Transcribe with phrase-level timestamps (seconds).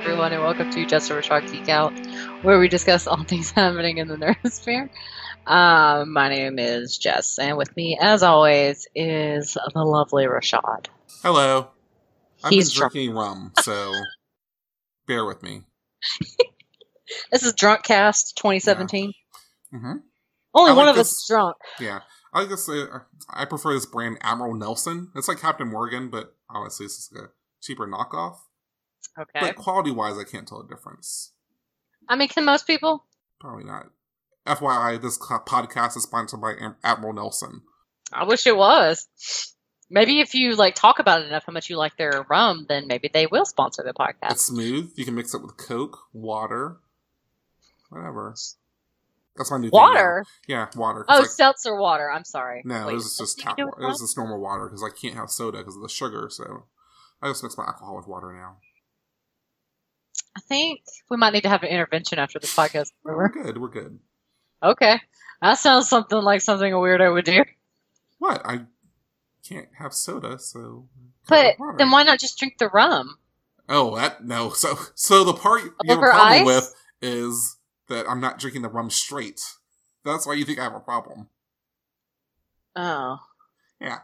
[0.00, 1.92] everyone, and welcome to Just a Rashad Geek Out,
[2.42, 4.88] where we discuss all things happening in the Nerdosphere.
[5.46, 10.86] Um, my name is Jess, and with me, as always, is the lovely Rashad.
[11.22, 11.68] Hello.
[12.44, 12.92] I've He's been drunk.
[12.92, 13.92] drinking rum, so
[15.06, 15.62] bear with me.
[17.32, 19.12] This is Drunk Cast 2017.
[19.72, 19.92] hmm
[20.54, 21.56] Only I one like of us this- is drunk.
[21.80, 22.00] Yeah,
[22.32, 25.10] I guess uh, I prefer this brand Admiral Nelson.
[25.16, 27.28] It's like Captain Morgan, but honestly, it's a
[27.62, 28.36] cheaper knockoff.
[29.18, 29.40] Okay.
[29.40, 31.32] But quality wise, I can't tell a difference.
[32.08, 33.04] I mean, can most people?
[33.40, 33.90] Probably not.
[34.46, 37.62] FYI, this podcast is sponsored by Admiral Nelson.
[38.12, 39.06] I wish it was.
[39.90, 42.86] Maybe if you like talk about it enough how much you like their rum, then
[42.86, 44.32] maybe they will sponsor the podcast.
[44.32, 44.92] It's smooth.
[44.96, 46.78] You can mix it with Coke, water,
[47.90, 48.34] whatever.
[49.36, 49.86] That's my new thing now.
[49.88, 50.24] Water?
[50.46, 51.04] Yeah, water.
[51.08, 52.10] Oh, I- seltzer water.
[52.10, 52.62] I'm sorry.
[52.64, 53.76] No, Wait, this is just tap water.
[53.80, 56.28] This is just normal water because I can't have soda because of the sugar.
[56.30, 56.64] So
[57.22, 58.56] I just mix my alcohol with water now.
[60.36, 62.92] I think we might need to have an intervention after this podcast.
[63.02, 63.58] We're good.
[63.58, 63.98] We're good.
[64.62, 65.00] Okay.
[65.42, 67.44] That sounds something like something a weirdo would do.
[68.18, 68.42] What?
[68.44, 68.62] I
[69.48, 70.88] can't have soda, so.
[71.28, 73.18] But then why not just drink the rum?
[73.68, 74.50] Oh, that no.
[74.50, 76.46] So, so the part you have a problem ice?
[76.46, 77.56] with is
[77.88, 79.40] that I'm not drinking the rum straight.
[80.04, 81.28] That's why you think I have a problem.
[82.74, 83.18] Oh.
[83.80, 83.98] Yeah,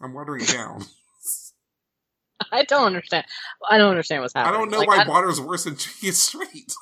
[0.00, 0.84] I'm watering it down.
[2.52, 3.26] I don't understand.
[3.68, 4.54] I don't understand what's happening.
[4.54, 6.72] I don't know Like, why I, water is worse than drinking it straight.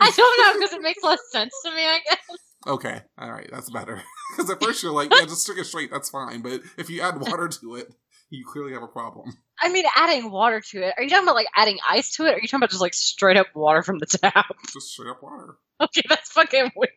[0.00, 2.38] I don't know because it makes less sense to me, I guess.
[2.66, 4.02] Okay, all right, that's better.
[4.36, 6.42] Because at first you're like, yeah, just drink it straight, that's fine.
[6.42, 7.92] But if you add water to it,
[8.28, 9.32] you clearly have a problem.
[9.58, 10.94] I mean, adding water to it.
[10.96, 12.28] Are you talking about like adding ice to it?
[12.28, 14.54] Or are you talking about just like straight up water from the tap?
[14.72, 15.56] Just straight up water.
[15.80, 16.90] Okay, that's fucking weird.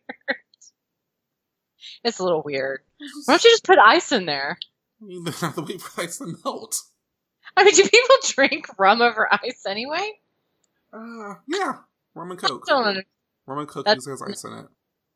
[2.04, 2.80] It's a little weird.
[3.24, 4.58] Why don't you just put ice in there?
[5.02, 6.76] I mean, they have to wait for ice to melt.
[7.56, 10.12] I mean, do people drink rum over ice anyway?
[10.92, 11.78] Uh, yeah,
[12.14, 12.66] rum and coke.
[12.66, 13.04] Don't under-
[13.46, 14.66] Rum and coke usually has ice in it.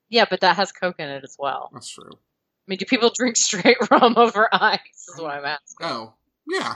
[0.09, 1.71] yeah, but that has Coke in it as well.
[1.73, 2.11] That's true.
[2.13, 4.81] I mean, do people drink straight rum over ice?
[5.15, 5.87] Is what I'm asking.
[5.87, 6.15] Oh,
[6.49, 6.75] yeah.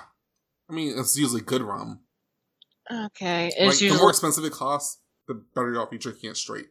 [0.68, 2.00] I mean, it's usually good rum.
[2.88, 6.68] Okay, Like, it's the more expensive it costs, the better off you drinking it straight.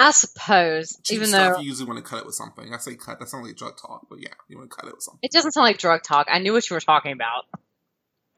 [0.00, 2.72] I suppose, Cheap even stuff, though you usually want to cut it with something.
[2.72, 4.94] I say cut, that sounds like drug talk, but yeah, you want to cut it
[4.94, 5.18] with something.
[5.22, 6.28] it doesn't sound like drug talk.
[6.30, 7.46] I knew what you were talking about.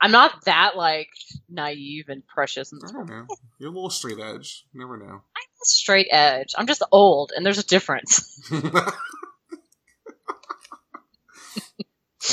[0.00, 1.10] I'm not that like
[1.50, 3.26] naive and precious and I don't know.
[3.58, 4.64] You're a little straight edge.
[4.72, 5.04] You never know.
[5.04, 6.54] I'm a straight edge.
[6.56, 8.40] I'm just old, and there's a difference.
[8.52, 8.92] I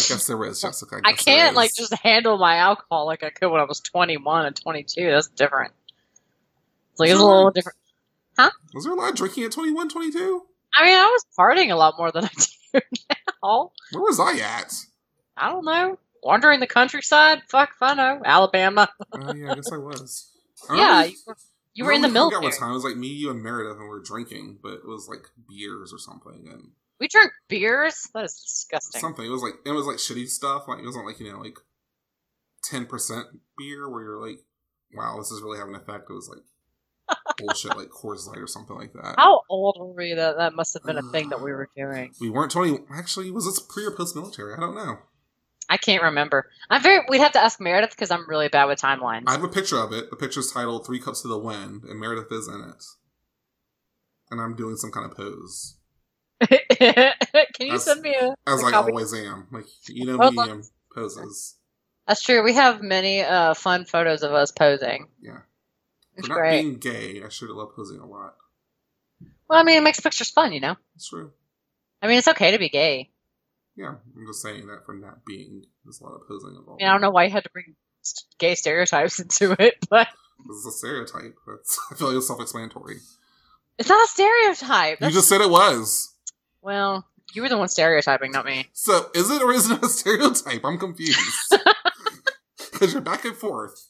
[0.07, 1.01] guess there is, Jessica.
[1.03, 4.45] I there can't like just handle my alcohol like I could when I was 21
[4.45, 5.11] and 22.
[5.11, 5.73] That's different.
[6.91, 7.77] It's like it's a little different.
[8.73, 10.43] Was there a lot of drinking at 21, 22?
[10.75, 12.29] I mean, I was partying a lot more than I
[12.73, 12.79] do
[13.43, 13.71] now.
[13.91, 14.73] Where was I at?
[15.35, 15.97] I don't know.
[16.23, 17.41] Wandering the countryside?
[17.49, 18.21] Fuck if I know.
[18.25, 18.89] Alabama.
[19.13, 20.31] Oh, yeah, I guess I was.
[20.69, 21.37] I Yeah, you were,
[21.73, 22.43] you were in the military.
[22.43, 22.71] What time.
[22.71, 25.25] It was like me, you, and Meredith, and we were drinking, but it was like
[25.47, 28.09] beers or something, and We drank beers?
[28.13, 28.99] That is disgusting.
[28.99, 29.25] something.
[29.25, 30.67] It was like it was like shitty stuff.
[30.67, 31.59] Like it wasn't like you know like
[32.63, 33.27] ten percent
[33.57, 34.39] beer where you're like,
[34.93, 36.09] wow, this is really having an effect.
[36.09, 36.43] It was like
[37.37, 39.15] bullshit, like Coors Light or something like that.
[39.17, 42.13] How old were we that that must have been a thing that we were doing?
[42.21, 42.79] We weren't twenty.
[42.93, 44.53] Actually, was this pre or post military?
[44.53, 44.97] I don't know.
[45.69, 46.49] I can't remember.
[46.69, 47.01] I'm very.
[47.09, 49.23] We'd have to ask Meredith because I'm really bad with timelines.
[49.27, 50.09] I have a picture of it.
[50.09, 52.83] The picture's titled Three Cups to the Wind, and Meredith is in it.
[54.31, 55.75] And I'm doing some kind of pose.
[56.47, 57.13] Can
[57.59, 58.33] you As- send me a?
[58.45, 58.91] As a I copy?
[58.91, 59.47] always am.
[59.51, 60.61] Like, you know me
[60.93, 61.55] poses.
[62.07, 62.43] That's true.
[62.43, 65.07] We have many uh, fun photos of us posing.
[65.21, 65.39] Yeah.
[66.17, 66.61] It's For not great.
[66.61, 68.35] being gay, I should have loved posing a lot.
[69.49, 70.75] Well, I mean, it makes pictures fun, you know.
[70.95, 71.31] It's true.
[72.01, 73.09] I mean, it's okay to be gay.
[73.75, 76.81] Yeah, I'm just saying that for not being, there's a lot of posing involved.
[76.81, 77.75] I, I don't know why you had to bring
[78.39, 80.07] gay stereotypes into it, but
[80.47, 81.35] This is a stereotype.
[81.47, 82.97] That's, I feel like it's self-explanatory.
[83.77, 84.99] it's not a stereotype.
[85.01, 86.13] You just said it was.
[86.61, 88.65] well, you were the one stereotyping, not me.
[88.73, 90.61] So, is it or is it a stereotype?
[90.65, 91.19] I'm confused.
[92.71, 93.87] Because you're back and forth.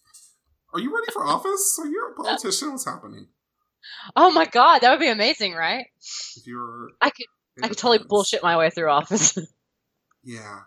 [0.78, 1.80] Are you ready for office?
[1.82, 2.70] Are you a politician?
[2.72, 3.28] What's happening?
[4.16, 5.88] Oh my god, that would be amazing, right?
[6.36, 7.26] If you're, I could,
[7.64, 9.38] I could totally bullshit my way through office.
[10.24, 10.60] Yeah.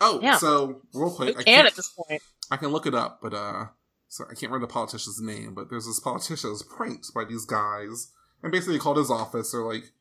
[0.00, 0.36] Oh, Yeah.
[0.36, 2.20] so real Who quick, I can can't, at this point?
[2.50, 3.66] I can look it up, but uh,
[4.08, 5.54] so I can't remember the politician's name.
[5.54, 8.10] But there's this politician that's pranked by these guys,
[8.42, 9.52] and basically called his office.
[9.52, 9.92] They're like,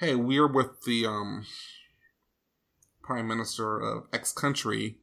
[0.00, 1.44] "Hey, we're with the um
[3.02, 4.96] prime minister of X country,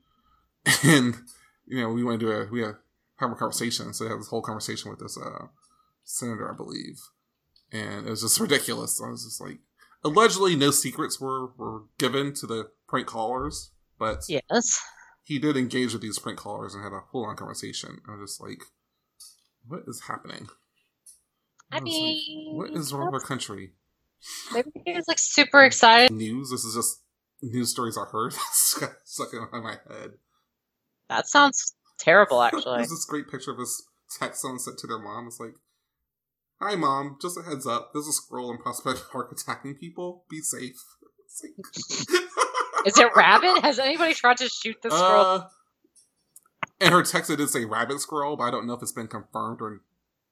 [0.84, 1.16] and
[1.68, 2.78] you know we want to do a we have,
[3.18, 5.48] have a conversation." So they have this whole conversation with this uh
[6.04, 7.00] senator, I believe,
[7.72, 9.02] and it was just ridiculous.
[9.02, 9.60] I was just like,
[10.04, 14.82] allegedly, no secrets were were given to the prank callers, but Yes.
[15.24, 18.02] he did engage with these prank callers and had a full on conversation.
[18.08, 18.64] I was just like,
[19.68, 20.48] what is happening?
[21.72, 23.74] I, was like, what is wrong with our country?
[24.54, 26.12] maybe he was like super excited.
[26.12, 26.52] News.
[26.52, 27.02] This is just
[27.42, 30.14] news stories I heard stuck in my head.
[31.10, 32.78] That sounds terrible, actually.
[32.78, 33.84] There's this great picture of his
[34.20, 35.28] text someone sent to their mom.
[35.28, 35.56] It's like,
[36.62, 37.18] "Hi, mom.
[37.22, 37.92] Just a heads up.
[37.94, 40.26] There's a squirrel in Prospect Park attacking people.
[40.30, 40.76] Be safe."
[41.42, 41.66] Like-
[42.86, 43.62] Is it rabbit?
[43.64, 45.22] Has anybody tried to shoot the squirrel?
[45.22, 45.48] Uh,
[46.82, 49.08] and her text it did say rabbit squirrel, but I don't know if it's been
[49.08, 49.82] confirmed or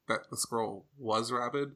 [0.10, 1.72] that the squirrel was rabid.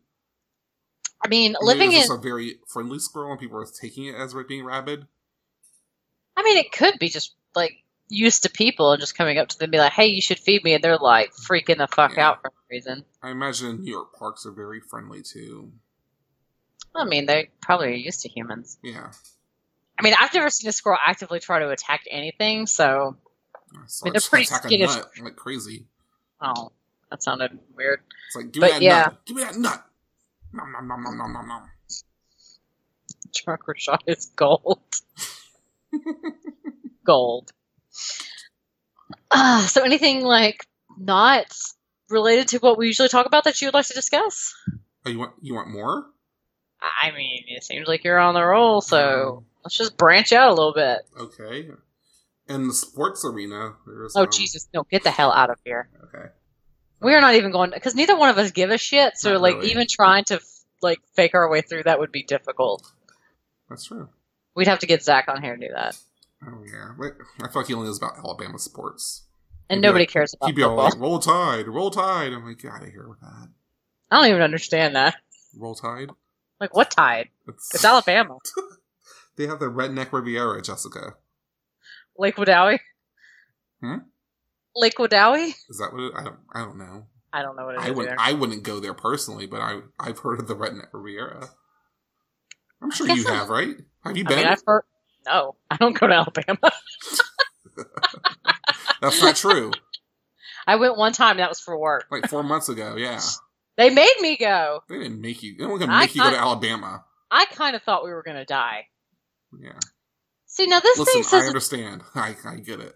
[1.23, 2.11] I mean, Maybe living in.
[2.11, 5.07] a very friendly squirrel, and people were taking it as being rabid.
[6.35, 7.71] I mean, it could be just like
[8.09, 10.39] used to people and just coming up to them and be like, "Hey, you should
[10.39, 12.29] feed me," and they're like freaking the fuck Yeah.
[12.29, 13.05] out for no reason.
[13.21, 15.71] I imagine New York parks are very friendly too.
[16.93, 18.77] I mean, they probably are used to humans.
[18.83, 19.11] Yeah,
[19.99, 23.17] I mean, I've never seen a squirrel actively try to attack anything, so
[23.73, 24.95] I mean, they're pretty a skittish.
[25.21, 25.85] like crazy.
[26.41, 26.71] oh,
[27.09, 28.01] that sounded weird.
[28.27, 29.01] It's like, give me that yeah.
[29.03, 29.21] nut.
[29.25, 29.85] Give me that nut.
[30.53, 31.69] Nom nom nom nom nom nom nom.
[33.35, 34.79] Trunk Rashad is gold.
[37.05, 37.51] gold.
[39.31, 40.65] Uh, so anything like
[40.97, 41.45] not
[42.09, 44.53] related to what we usually talk about that you would like to discuss?
[45.05, 46.05] Oh, you want you want more?
[46.81, 50.53] I mean, it seems like you're on the roll, so let's just branch out a
[50.53, 50.99] little bit.
[51.19, 51.67] Okay.
[52.47, 55.89] In the sports arena, there's Oh um, Jesus, no, get the hell out of here.
[56.03, 56.27] Okay.
[57.01, 59.17] We're not even going because neither one of us give a shit.
[59.17, 59.71] So Not like really.
[59.71, 60.39] even trying to
[60.81, 62.91] like fake our way through that would be difficult.
[63.69, 64.09] That's true.
[64.55, 65.97] We'd have to get Zach on here to do that,
[66.47, 69.23] Oh yeah, Wait, I feel like he only knows about Alabama sports.
[69.69, 70.85] and He'd nobody like- cares about He'd be all football.
[70.91, 73.49] like, "Roll Tide, Roll Tide." I'm like, get out of here with that.
[74.11, 75.15] I don't even understand that.
[75.57, 76.11] Roll Tide.
[76.59, 77.29] Like what tide?
[77.47, 78.37] It's, It's Alabama,
[79.35, 81.15] they have the Redneck Riviera, Jessica.
[82.17, 82.79] Lake Wadawi.
[83.81, 83.97] Hmm?
[84.75, 85.53] Lake Wadawi.
[85.69, 86.01] Is that what?
[86.03, 86.39] It, I don't.
[86.53, 87.07] I don't know.
[87.33, 87.87] I don't know what it is.
[87.87, 88.19] I wouldn't.
[88.19, 91.49] I wouldn't go there personally, but I I've heard of the Redneck Riviera.
[92.81, 93.75] I'm sure you I- have, right?
[94.05, 94.37] Have you I been?
[94.37, 94.83] mean, I've heard.
[95.25, 96.71] No, I don't go to Alabama.
[99.01, 99.71] That's not true.
[100.67, 101.37] I went one time.
[101.37, 102.05] That was for work.
[102.09, 103.19] like four months ago, yeah.
[103.77, 104.81] They made me go.
[104.89, 105.55] They didn't make you.
[105.57, 107.03] They weren't gonna I make you go to Alabama.
[107.29, 108.87] I kind of thought we were gonna die.
[109.59, 109.79] Yeah.
[110.45, 112.01] See, now this Listen, thing I understand.
[112.15, 112.95] I I get it.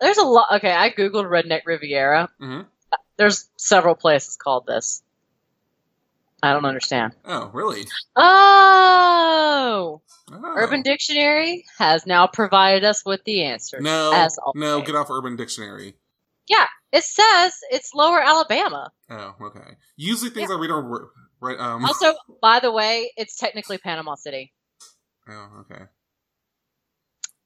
[0.00, 0.46] there's a lot.
[0.56, 2.28] Okay, I googled Redneck Riviera.
[2.40, 2.66] Mhm.
[3.16, 5.02] There's several places called this.
[6.42, 7.14] I don't understand.
[7.24, 7.84] Oh, really?
[8.16, 10.54] Oh, Oh.
[10.56, 13.80] Urban Dictionary has now provided us with the answer.
[13.80, 15.94] No, as no, get off Urban Dictionary.
[16.48, 18.90] Yeah, it says it's Lower Alabama.
[19.10, 19.76] Oh, okay.
[19.96, 21.08] Usually things I read on
[21.40, 21.58] right.
[21.58, 21.84] Um.
[21.84, 24.52] Also, by the way, it's technically Panama City.
[25.30, 25.84] oh, okay.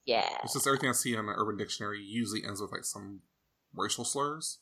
[0.05, 0.29] Yeah.
[0.43, 3.21] It's just everything I see on the Urban Dictionary usually ends with like some
[3.75, 4.59] racial slurs.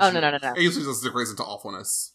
[0.00, 0.52] Oh no no no no.
[0.54, 2.14] It usually just degrades into awfulness.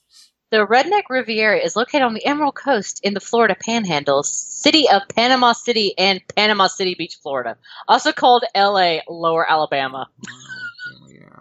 [0.53, 5.01] The Redneck Riviera is located on the Emerald Coast in the Florida Panhandle, city of
[5.09, 7.57] Panama City and Panama City Beach, Florida.
[7.87, 10.07] Also called LA Lower Alabama.
[10.29, 11.39] Oh, yeah.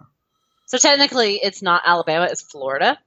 [0.64, 2.98] So technically it's not Alabama, it's Florida.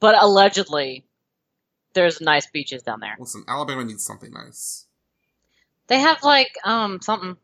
[0.00, 1.04] But allegedly
[1.92, 3.16] there's nice beaches down there.
[3.20, 4.86] Listen, Alabama needs something nice.
[5.88, 7.36] They have like um something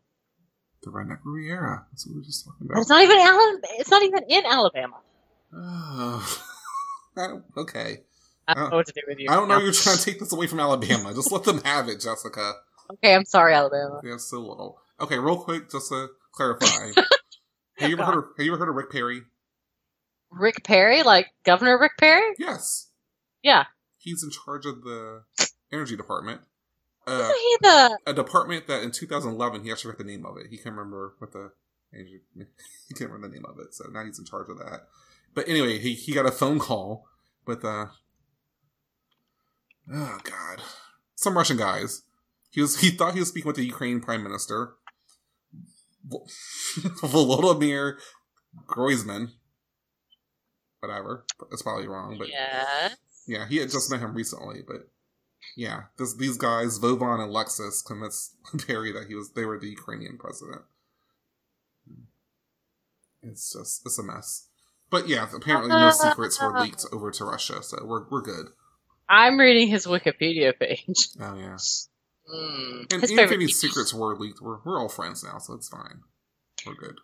[0.81, 1.85] The Redneck Riviera.
[1.91, 2.79] That's what we were just talking about.
[2.79, 4.95] it's not even Alabama it's not even in Alabama.
[7.17, 7.43] Oh.
[7.57, 7.97] Okay.
[8.47, 8.69] I don't Oh.
[8.69, 9.29] know what to do with you.
[9.29, 11.13] I don't know you're trying to take this away from Alabama.
[11.13, 12.53] Just let them have it, Jessica.
[12.89, 13.99] Okay, I'm sorry, Alabama.
[14.09, 14.79] Have so little.
[14.99, 16.91] Okay, real quick, just to clarify.
[17.77, 19.23] have you ever heard of Have you ever heard of Rick Perry?
[20.31, 22.33] Rick Perry, like Governor Rick Perry?
[22.39, 22.87] Yes.
[23.43, 23.65] Yeah.
[23.97, 25.23] He's in charge of the
[25.71, 26.41] energy department.
[27.05, 30.37] Uh, Isn't he the a department that in 2011 he actually forgot the name of
[30.37, 30.47] it.
[30.49, 31.51] He can't remember what the
[31.91, 33.73] he can't remember the name of it.
[33.73, 34.87] So now he's in charge of that.
[35.33, 37.05] But anyway, he he got a phone call
[37.45, 37.87] with uh
[39.91, 40.61] oh god
[41.15, 42.03] some Russian guys.
[42.49, 44.75] He was he thought he was speaking with the Ukraine prime minister
[46.05, 46.27] Vol-
[47.01, 47.97] Volodymyr
[48.67, 49.31] Groisman.
[50.79, 52.89] Whatever, it's probably wrong, but Yeah.
[53.27, 54.89] yeah, he had just met him recently, but
[55.55, 58.35] yeah, this, these guys, Vovan and Lexus, convinced
[58.67, 60.63] Perry that he was they were the Ukrainian president.
[63.21, 64.47] It's just it's a mess.
[64.91, 68.47] But yeah, apparently no secrets were leaked over to Russia, so we're we're good.
[69.09, 71.07] I'm reading his Wikipedia page.
[71.19, 71.57] Oh yeah,
[72.31, 72.93] Mm.
[72.93, 75.69] and His even if any secrets were leaked, we're we're all friends now, so it's
[75.69, 76.01] fine.
[76.65, 76.95] We're good.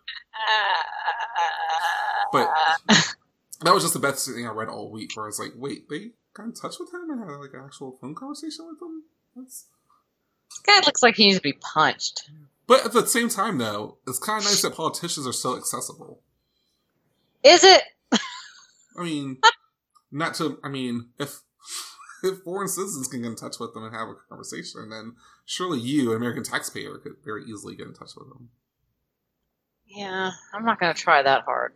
[2.32, 2.48] But
[3.62, 5.10] that was just the best thing I read all week.
[5.16, 7.62] Where I was like, wait, they got in touch with him and had like an
[7.64, 9.02] actual phone conversation with him.
[9.34, 9.66] That's
[10.50, 12.30] This guy looks like he needs to be punched.
[12.66, 16.22] But at the same time, though, it's kind of nice that politicians are so accessible.
[17.42, 17.82] Is it?
[18.12, 19.38] I mean,
[20.10, 20.58] not to.
[20.64, 21.40] I mean, if
[22.22, 25.14] if foreign citizens can get in touch with them and have a conversation, then
[25.44, 28.50] surely you, an American taxpayer, could very easily get in touch with them.
[29.86, 31.72] Yeah, I'm not going to try that hard.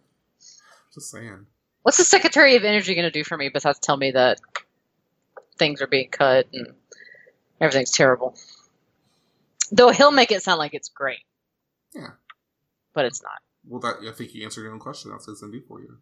[0.92, 1.46] Just saying.
[1.82, 4.40] What's the Secretary of Energy going to do for me besides tell me that
[5.56, 6.74] things are being cut and
[7.60, 8.36] everything's terrible?
[9.70, 11.24] Though he'll make it sound like it's great.
[11.94, 12.10] Yeah.
[12.92, 13.41] But it's not.
[13.66, 15.10] Well, that I think you answered your own question.
[15.10, 15.98] That's gonna do for you.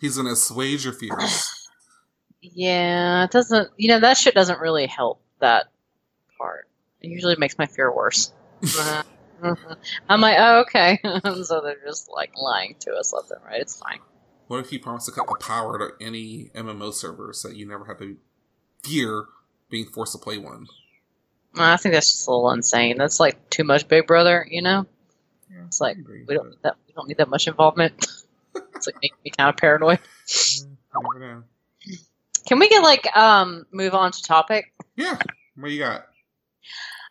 [0.00, 1.50] He's gonna assuage your fears.
[2.46, 3.70] Yeah, it doesn't.
[3.78, 5.68] You know that shit doesn't really help that
[6.36, 6.68] part.
[7.00, 8.34] It usually makes my fear worse.
[10.08, 10.98] I'm like, oh, okay.
[11.42, 13.60] so they're just like lying to us left and right.
[13.60, 14.00] It's fine.
[14.46, 17.66] What if he promised to cut the power to any MMO server so that you
[17.66, 18.16] never have to
[18.82, 19.24] fear
[19.70, 20.66] being forced to play one?
[21.56, 22.98] I think that's just a little insane.
[22.98, 24.86] That's like too much Big Brother, you know.
[25.50, 26.76] Yeah, It's like we don't need that.
[26.86, 27.94] We don't need that much involvement.
[28.74, 29.98] it's like making me kind of paranoid.
[30.28, 31.42] Yeah, you never know.
[32.46, 34.72] Can we get like um move on to topic?
[34.96, 35.18] Yeah.
[35.56, 36.06] What you got?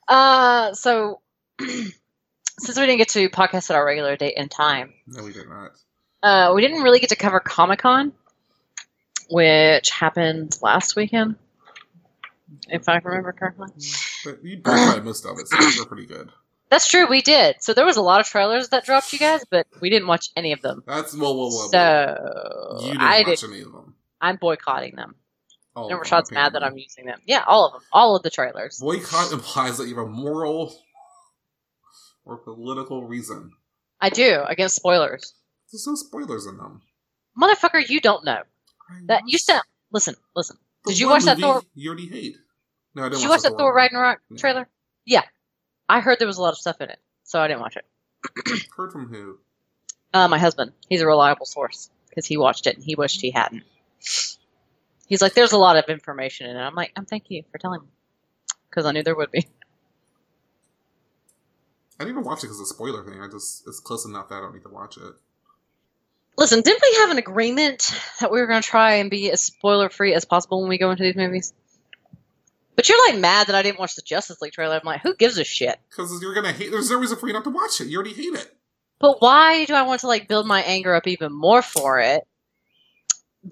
[0.07, 1.21] Uh, so
[1.59, 5.47] since we didn't get to podcast at our regular date and time, No, we did
[5.47, 5.71] not.
[6.21, 8.11] uh, we didn't really get to cover Comic Con,
[9.29, 11.35] which happened last weekend,
[12.69, 13.69] if I remember correctly.
[14.25, 16.29] But you boycotted most of it, so you're pretty good.
[16.73, 17.57] That's true, we did.
[17.61, 20.29] So there was a lot of trailers that dropped, you guys, but we didn't watch
[20.35, 20.83] any of them.
[20.87, 21.67] That's whoa, whoa, whoa.
[21.67, 22.77] whoa.
[22.79, 23.49] So you didn't I watch did.
[23.51, 23.93] any of them.
[24.19, 25.13] I'm boycotting them.
[25.75, 27.19] All And of Rashad's mad that I'm using them.
[27.27, 28.79] Yeah, all of them, all of the trailers.
[28.79, 30.75] Boycott implies that you have a moral
[32.25, 33.51] or political reason.
[34.01, 35.35] I do against spoilers,
[35.71, 36.81] There's no spoilers in them.
[37.39, 37.87] motherfucker.
[37.87, 38.41] You don't know
[39.05, 39.21] that.
[39.27, 39.61] You said,
[39.91, 40.57] listen, listen.
[40.85, 42.35] the did you watch that Thor- You already hate.
[42.95, 44.37] No, I didn't Did you watch watch that Thor Ragnarok No.
[44.37, 44.67] trailer?
[45.05, 45.23] Yeah,
[45.89, 47.85] I heard there was a lot of stuff in it, so I didn't watch it.
[48.77, 49.37] Heard from who?
[50.13, 53.31] Uh, my husband, he's a reliable source because he watched it and he wished he
[53.31, 53.63] hadn't.
[55.07, 57.57] He's like, "There's a lot of information in it." I'm like, "I'm thank you for
[57.57, 57.87] telling me,"
[58.69, 59.47] because I knew there would be.
[61.99, 63.21] I didn't even watch it because of the spoiler thing.
[63.21, 65.13] I just it's close enough that I don't need to watch it.
[66.37, 69.41] Listen, didn't we have an agreement that we were going to try and be as
[69.41, 71.53] spoiler free as possible when we go into these movies?
[72.75, 74.75] But you're like mad that I didn't watch the Justice League trailer.
[74.75, 75.79] I'm like, who gives a shit?
[75.89, 76.71] Because you're gonna hate.
[76.71, 77.87] There's no reason for you not to watch it.
[77.87, 78.51] You already hate it.
[78.99, 82.25] But why do I want to like build my anger up even more for it?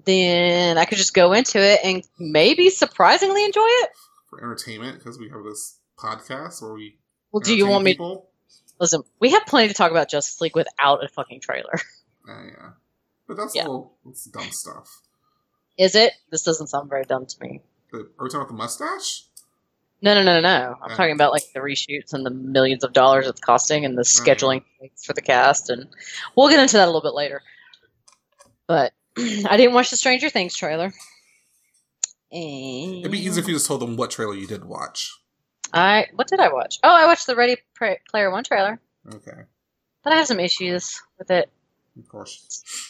[0.04, 3.90] Then I could just go into it and maybe surprisingly enjoy it.
[4.28, 6.96] for entertainment because we have this podcast where we.
[7.30, 7.92] Well, do you want me?
[7.92, 8.28] People.
[8.80, 11.74] Listen, we have plenty to talk about Justice League without a fucking trailer.
[12.28, 12.68] Uh, yeah,
[13.26, 13.62] but that's Yeah.
[13.62, 15.02] a little that's dumb stuff.
[15.76, 16.12] Is it?
[16.30, 17.62] This doesn't sound very dumb to me.
[17.92, 19.24] The, are we talking about the mustache?
[20.00, 20.76] No, no, no, no, no.
[20.82, 20.96] I'm Yeah.
[20.96, 24.02] talking about like the reshoots and the millions of dollars it's costing and the oh.
[24.02, 25.86] scheduling things for the cast, and
[26.34, 27.42] we'll get into that a little bit later.
[28.66, 30.92] But I didn't watch the Stranger Things trailer.
[32.32, 35.12] And It'd be easier if you just told them what trailer you did watch.
[35.72, 36.78] I what did I watch?
[36.82, 37.58] Oh, I watched the Ready
[38.10, 38.80] Player One trailer,
[39.14, 39.42] Okay,
[40.02, 41.50] but I have some issues with it.
[41.98, 42.88] of course.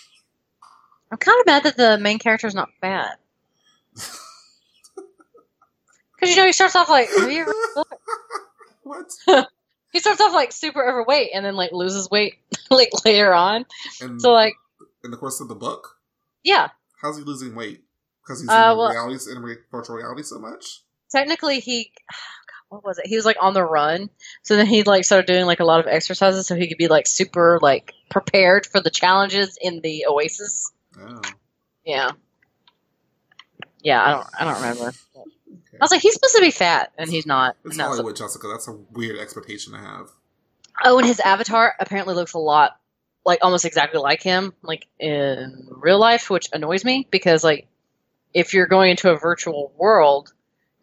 [1.11, 3.19] I'm kind of mad that the main character is not fat.
[6.23, 7.85] Because you know he starts off like have you ever
[8.85, 9.11] what?
[9.93, 12.35] he starts off like super overweight and then like loses weight
[12.71, 13.67] like later on.
[14.00, 14.55] And So like
[15.05, 15.97] in the course of the book,
[16.45, 16.69] yeah,
[17.00, 17.83] how's he losing weight?
[18.25, 20.83] Because he's Uh, in well- reality in virtual reality so much.
[21.11, 21.93] technically he
[22.69, 23.07] what was it?
[23.07, 24.09] He was like on the run.
[24.43, 26.88] So then he like started doing like a lot of exercises so he could be
[26.88, 30.71] like super like prepared for the challenges in the oasis.
[31.00, 31.21] Oh,
[31.85, 32.12] Yeah.
[33.83, 34.93] Yeah, I don't I don't remember.
[35.83, 37.57] I was like, he's supposed to be fat and he's not.
[37.65, 38.47] It's And that's- Hollywood, Jessica.
[38.47, 40.11] That's a weird expectation to have.
[40.85, 42.79] Oh, and his avatar apparently looks a lot
[43.25, 47.67] like almost exactly like him, like in real life, which annoys me because like
[48.33, 50.33] if you're going into a virtual world,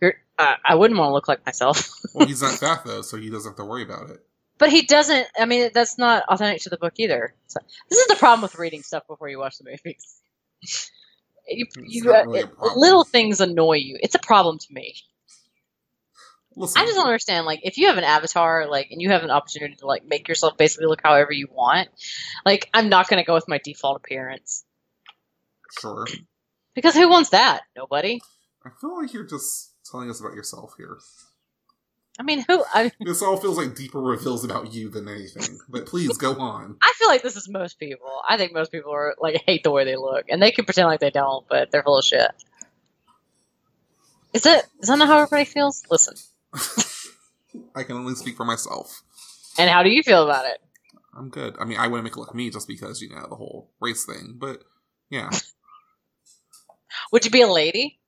[0.01, 1.89] you're I, I wouldn't want to look like myself.
[2.13, 4.19] Well, he's not fat though, so he doesn't have to worry about it.
[4.57, 5.27] but he doesn't.
[5.37, 7.33] I mean, that's not authentic to the book either.
[7.47, 10.21] So, this is the problem with reading stuff before you watch the movies.
[11.49, 12.79] You, you, uh, really a it- problem.
[12.79, 13.97] little things annoy you.
[14.01, 14.95] It's a problem to me.
[16.55, 17.45] Listen, I just don't understand.
[17.45, 20.27] Like, if you have an avatar, like, and you have an opportunity to like make
[20.27, 21.89] yourself basically look however you want,
[22.45, 24.65] like, I'm not going to go with my default appearance
[25.79, 26.05] sure.
[26.75, 27.61] because who wants that?
[27.77, 28.19] Nobody.
[28.65, 30.97] I feel like you're just telling us about yourself here.
[32.19, 32.63] I mean, who?
[32.73, 35.57] I, This all feels like deeper reveals about you than anything.
[35.69, 36.75] But please go on.
[36.81, 38.21] I feel like this is most people.
[38.27, 40.89] I think most people are like hate the way they look, and they can pretend
[40.89, 42.29] like they don't, but they're full of shit.
[44.33, 45.83] Is that is that not how everybody feels?
[45.89, 46.15] Listen,
[47.73, 49.01] I can only speak for myself.
[49.57, 50.61] And how do you feel about it?
[51.17, 51.55] I'm good.
[51.59, 54.05] I mean, I wouldn't make it look me just because you know the whole race
[54.05, 54.63] thing, but
[55.09, 55.29] yeah,
[57.11, 57.98] Would you be a lady?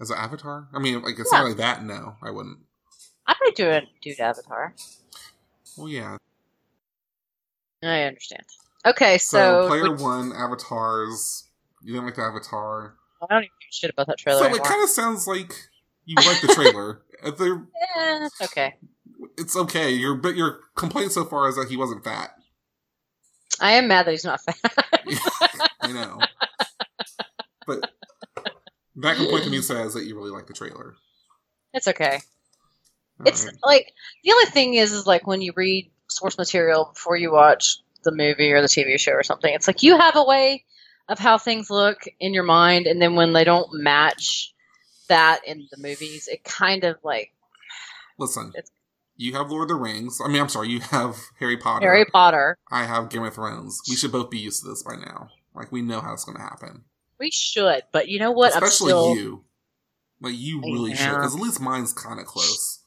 [0.00, 1.38] As an avatar, I mean, like it's Yeah.
[1.40, 1.84] not like that.
[1.84, 2.58] No, I wouldn't.
[3.26, 4.74] I might do a dude avatar.
[5.76, 6.16] Well, yeah.
[7.82, 8.44] I understand.
[8.84, 11.44] Okay, So, so, player would- one avatars.
[11.82, 12.96] You didn't like the avatar.
[13.22, 15.52] I don't even give a shit about that trailer So it kind of sounds like
[16.04, 17.02] you like the trailer.
[17.24, 18.74] Uh, Eh, it's okay.
[19.38, 19.90] it's okay.
[19.90, 22.30] Your but your complaint so far is that he wasn't fat.
[23.58, 24.58] I am mad that he's not fat.
[25.80, 26.18] I know.
[27.66, 27.90] But
[28.96, 30.94] that complaint to me says that you really like the trailer.
[31.72, 32.20] it's okay.
[33.20, 33.54] All It's right.
[33.64, 33.92] like
[34.24, 38.12] the only thing is, is like when you read source material before you watch the
[38.12, 39.52] movie or the TV show or something.
[39.52, 40.64] It's like you have a way
[41.08, 44.52] of how things look in your mind, and then when they don't match
[45.08, 47.32] that in the movies, it kind of like
[48.18, 48.52] Listen,
[49.16, 50.20] you have Lord of the Rings.
[50.24, 51.86] I mean, I'm sorry, you have Harry Potter.
[51.86, 52.56] Harry Potter.
[52.70, 53.80] I have Game of Thrones.
[53.88, 55.28] We should both be used to this by now.
[55.54, 56.84] Like we know how it's going to happen.
[57.18, 58.50] We should, but you know what?
[58.50, 59.44] Especially still you.
[60.20, 62.82] Like you really should, because at least mine's kind of close.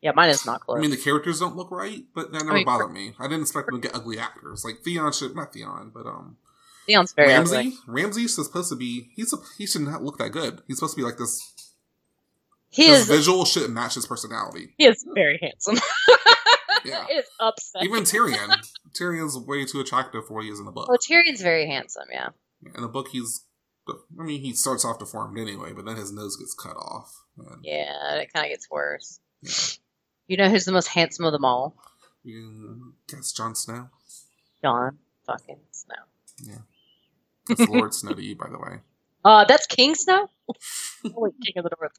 [0.00, 0.78] yeah, mine is not close.
[0.78, 3.14] I mean, the characters don't look right, but that never mean, bothered me.
[3.18, 4.64] I didn't expect them to get ugly actors.
[4.64, 6.38] Like Theon should, not Theon, but um,
[6.88, 7.56] Leon's very Ramsay.
[7.56, 7.72] ugly.
[7.86, 9.10] Ramsay's supposed to be.
[9.14, 10.62] He's a, he should not look that good.
[10.66, 11.52] He's supposed to be like this.
[12.70, 14.74] His visual shouldn't match his personality.
[14.78, 15.76] he is very handsome.
[16.84, 17.04] Yeah.
[17.08, 17.88] it is upsetting.
[17.88, 18.56] Even Tyrion.
[18.92, 20.88] Tyrion's way too attractive for what he is in the book.
[20.88, 22.06] well, Tyrion's very handsome.
[22.10, 22.30] Yeah.
[22.74, 23.42] In the book, he's.
[23.88, 27.24] I mean, he starts off deformed anyway, but then his nose gets cut off.
[27.36, 29.18] And, Yeah, it kind of gets worse.
[29.42, 29.50] yeah.
[30.28, 31.76] You know who's the most handsome of them all?
[32.22, 33.88] You guess Jon Snow?
[34.62, 35.94] Jon fucking Snow.
[36.44, 36.58] Yeah.
[37.48, 38.78] That's Lord Snow to you, by the way.
[39.24, 40.28] Uh, that's King Snow.
[41.14, 41.92] Holy King of the North.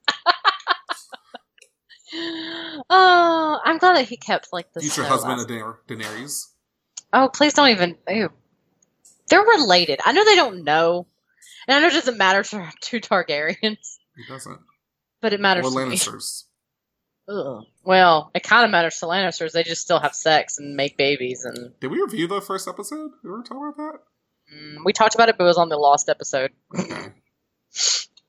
[2.89, 6.47] oh, I'm glad that he kept like the Future husband last- of Daener- Daenerys.
[7.13, 7.95] Oh, please don't even.
[8.09, 8.29] Ew.
[9.29, 9.99] They're related.
[10.05, 11.07] I know they don't know,
[11.67, 14.59] and I know it doesn't matter to two Targaryens, He doesn't.
[15.21, 15.95] but it matters Or to me.
[15.95, 16.43] Lannisters.
[17.29, 17.63] Ugh.
[17.85, 19.53] Well, it kind of matters to Lannisters.
[19.53, 23.11] They just still have sex and make babies, and Did we review the first episode?
[23.21, 23.99] Did we ever talk about that?
[24.53, 26.51] mm, we talked about it, but it was on the Lost episode.
[26.77, 27.07] Okay.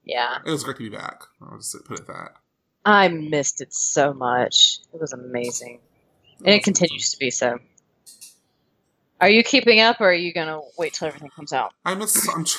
[0.07, 1.23] Yeah, it was great to be back.
[1.41, 2.33] I'll just put it that.
[2.85, 4.81] I missed it so much.
[4.93, 5.81] It was amazing,
[6.41, 7.59] and it continues to be so.
[9.25, 11.73] Are you keeping up, or are you gonna wait till everything comes out?
[11.85, 12.29] I miss.
[12.29, 12.59] I'm tr-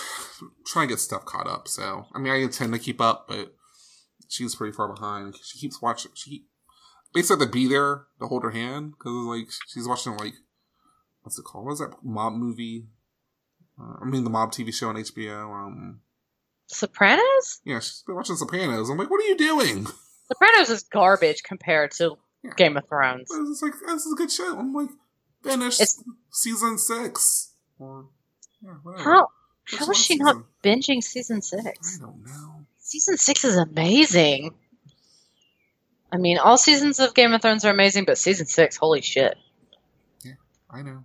[0.66, 1.68] trying to get stuff caught up.
[1.68, 3.54] So I mean, I intend to keep up, but
[4.28, 5.36] she's pretty far behind.
[5.44, 6.12] She keeps watching.
[6.16, 6.46] She
[7.14, 10.34] basically to be there to hold her hand because like she's watching like
[11.22, 11.66] what's it called?
[11.66, 12.88] What's that mob movie?
[13.80, 15.54] Uh, I mean, the mob TV show on HBO.
[15.54, 16.02] Um,
[16.68, 17.62] Sopranos?
[17.64, 18.90] yeah, she's been watching Sopranos.
[18.90, 19.86] I'm like, what are you doing?
[20.28, 22.52] Sopranos is garbage compared to Yeah.
[22.58, 23.28] Game of Thrones.
[23.32, 24.58] It's like this is a good show.
[24.58, 24.90] I'm like,
[25.50, 28.08] finish It's- season six or
[28.62, 28.74] yeah.
[28.98, 29.30] How
[29.68, 31.98] Just how is she not binging season six?
[32.00, 32.66] I don't know.
[32.80, 34.54] Season six is amazing.
[36.12, 39.38] I mean, all seasons of Game of Thrones are amazing, but season six, holy shit.
[40.24, 40.34] Yeah,
[40.70, 41.04] I know.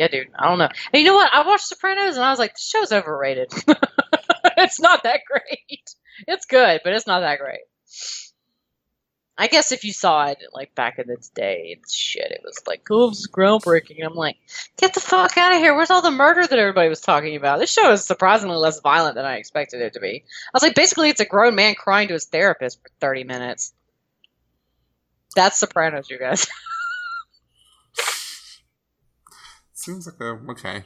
[0.00, 0.28] Yeah, dude.
[0.34, 0.70] I don't know.
[0.94, 1.28] And you know what?
[1.30, 3.52] I watched Sopranos and I was like, the show's overrated.
[4.56, 5.94] it's not that great.
[6.26, 7.60] It's good, but it's not that great.
[9.38, 12.30] I guess if you saw it like back in its day, it's shit.
[12.30, 13.96] It was like, oh, this is groundbreaking.
[13.96, 14.36] And I'm like,
[14.76, 15.74] get the fuck out of here.
[15.74, 17.58] Where's all the murder that everybody was talking about?
[17.58, 20.24] This show is surprisingly less violent than I expected it to be.
[20.26, 23.72] I was like, basically, it's a grown man crying to his therapist for 30 minutes.
[25.34, 26.46] That's Sopranos, you guys.
[29.72, 30.84] Seems like a okay.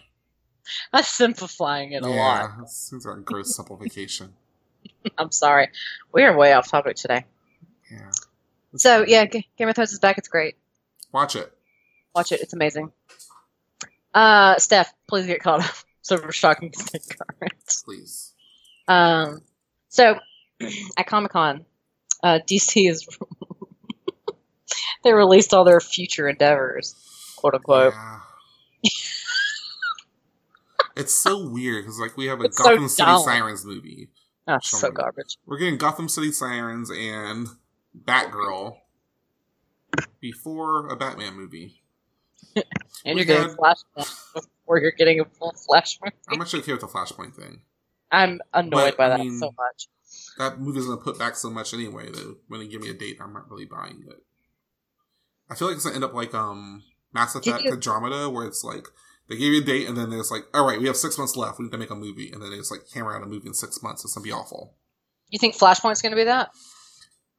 [0.92, 2.50] I'm simplifying it a lot.
[2.62, 4.34] it seems like a gross simplification.
[5.18, 5.68] I'm sorry.
[6.12, 7.24] We are way off topic today.
[7.90, 8.10] Yeah.
[8.76, 10.18] So yeah, G- Game of Thrones is back.
[10.18, 10.56] It's great.
[11.12, 11.52] Watch it.
[12.14, 12.40] Watch it.
[12.40, 12.92] It's amazing.
[14.12, 15.74] Uh, Steph, please get caught up.
[16.06, 17.54] So we're shocking to stay current.
[17.86, 18.34] Please.
[18.86, 19.40] Um,
[19.88, 20.18] so
[20.98, 21.64] at Comic Con,
[22.22, 23.08] uh, DC is
[25.02, 26.94] they released all their future endeavors,
[27.36, 27.94] quote unquote.
[27.94, 28.20] Yeah.
[30.96, 33.22] it's so weird because like we have a It's so Gotham City dumb.
[33.22, 34.08] Sirens movie.
[34.46, 35.38] Oh, so garbage.
[35.46, 37.48] We're getting Gotham City Sirens and
[37.96, 38.76] Batgirl
[40.20, 41.82] before a Batman movie.
[42.56, 42.64] And
[43.04, 46.12] We you're getting had- Flashpoint before you're getting a full Flashpoint.
[46.28, 47.62] I'm actually okay with the Flashpoint thing.
[48.10, 49.88] I'm annoyed But, by I that mean- so much.
[50.38, 53.18] That movie's gonna put back so much anyway that when they give me a date,
[53.20, 54.22] I'm not really buying it.
[55.50, 58.62] I feel like it's gonna end up like um Mass Effect you- Andromeda, where it's
[58.64, 58.86] like
[59.28, 61.36] they give you a date and then there's like, all right, we have six months
[61.36, 63.26] left, we need to make a movie, and then they just like hammer out a
[63.26, 64.04] movie in six months.
[64.04, 64.74] It's gonna be awful.
[65.30, 66.50] You think Flashpoint's going to be that?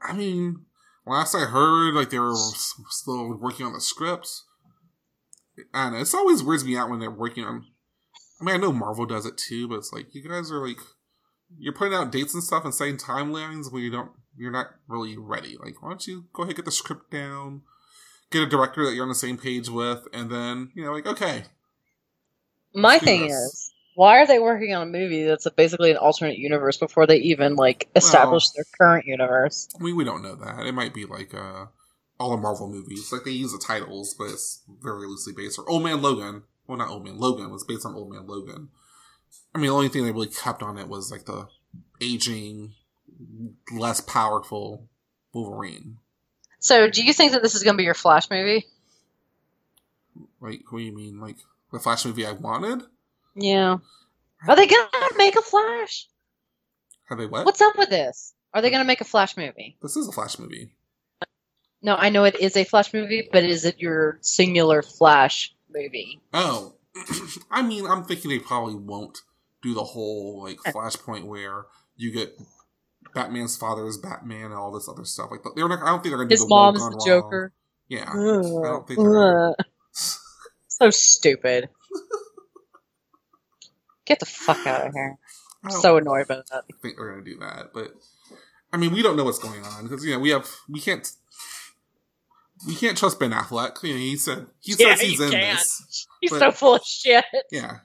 [0.01, 0.65] I mean,
[1.05, 4.29] last I heard, like they were s- still working on the script.
[5.73, 7.65] And it's always weirds me out when they're working on.
[8.41, 10.79] I mean, I know Marvel does it too, but it's like you guys are like
[11.57, 15.15] you're putting out dates and stuff and setting timelines when you don't, you're not really
[15.17, 15.55] ready.
[15.63, 17.61] Like, why don't you go ahead and get the script down,
[18.31, 21.05] get a director that you're on the same page with, and then you know, like,
[21.07, 21.43] okay,
[22.73, 23.31] My thing this.
[23.31, 27.17] is, why are they working on a movie that's basically an alternate universe before they
[27.17, 29.69] even like establish their current universe?
[29.79, 30.65] I mean, we don't know that.
[30.65, 31.67] It might be like uh,
[32.19, 33.11] all the Marvel movies.
[33.11, 35.57] Like they use the titles, but it's very loosely based.
[35.57, 36.43] Or Old Man Logan.
[36.67, 37.51] Well, not Old Man Logan.
[37.51, 38.69] was based on Old Man Logan.
[39.53, 41.47] I mean, the only thing they really kept on it was like the
[42.01, 42.73] aging,
[43.71, 44.89] less powerful
[45.33, 45.97] Wolverine.
[46.59, 48.65] So, do you think that this is going to be your Flash movie?
[50.41, 51.21] Like, what do you mean?
[51.21, 51.37] Like
[51.71, 52.83] the Flash movie I wanted?
[53.35, 53.77] Yeah.
[54.47, 56.07] Are they going to make a Flash?
[57.09, 57.45] Have they what?
[57.45, 58.33] What's up with this?
[58.53, 59.77] Are they going to make a Flash movie?
[59.81, 60.71] This is a Flash movie.
[61.81, 66.19] No, I know it is a Flash movie, but is it your singular Flash movie?
[66.33, 66.73] Oh,
[67.51, 69.19] I mean, I'm thinking they probably won't
[69.61, 72.39] do the whole like Flashpoint where you get
[73.13, 75.29] Batman's father is Batman and all this other stuff.
[75.31, 75.81] Like they're not.
[75.83, 77.21] I don't think they're gonna do His the mom world is the wrong.
[77.21, 77.53] Joker.
[77.87, 79.55] Yeah, Ugh, don't think they're-
[80.67, 81.69] So stupid.
[84.05, 85.17] Get the fuck out of here.
[85.63, 85.81] I'm oh.
[85.81, 86.63] so annoyed by that.
[86.69, 87.71] I think we're gonna do that.
[87.73, 87.93] But
[88.71, 91.09] I mean, we don't know what's going on because you know we have we can't
[92.67, 93.81] we can't trust Ben Affleck.
[93.83, 95.57] You know, he said he Yeah, says he's in can't.
[95.57, 96.07] this.
[96.21, 97.25] He's so full of shit.
[97.51, 97.79] Yeah,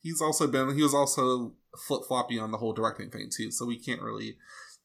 [0.00, 1.54] he's also been he was also
[1.86, 4.36] flip floppy on the whole directing thing too, so we can't really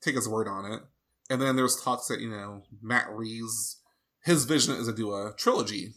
[0.02, 0.82] take his word on it.
[1.30, 3.78] And then there's talks that you know Matt Reeves,
[4.24, 5.94] his vision is to do a trilogy,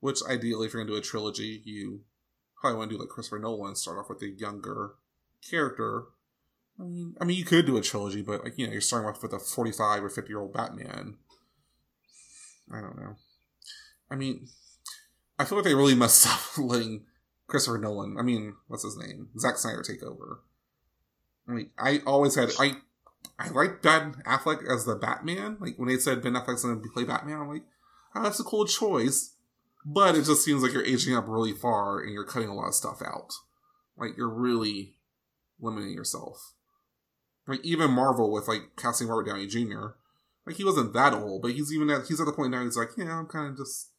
[0.00, 2.02] which ideally, if you're gonna do a trilogy, you
[2.60, 4.94] probably want to do like Christopher Nolan, start off with a younger
[5.48, 6.04] character.
[6.78, 9.08] I mean, I mean, you could do a trilogy, but like you know, you're starting
[9.08, 11.16] off with a 45 or 50 year old Batman.
[12.72, 13.16] I don't know.
[14.10, 14.48] I mean,
[15.38, 17.04] I feel like they really messed up letting
[17.46, 18.16] Christopher Nolan.
[18.18, 19.28] I mean, what's his name?
[19.38, 20.42] Zack Snyder take over.
[21.48, 22.74] I mean, I always had I
[23.38, 25.56] I like Ben Affleck as the Batman.
[25.60, 27.64] Like when they said Ben Affleck's to play Batman, I'm like,
[28.14, 29.34] oh, that's a cool choice.
[29.84, 32.68] But it just seems like you're aging up really far and you're cutting a lot
[32.68, 33.32] of stuff out.
[33.96, 34.96] Like you're really
[35.60, 36.52] limiting yourself.
[37.46, 39.88] Like even Marvel with like casting Robert Downey Jr.
[40.46, 42.62] Like he wasn't that old, but he's even at he's at the point now.
[42.62, 43.90] He's like, yeah, I'm kind of just,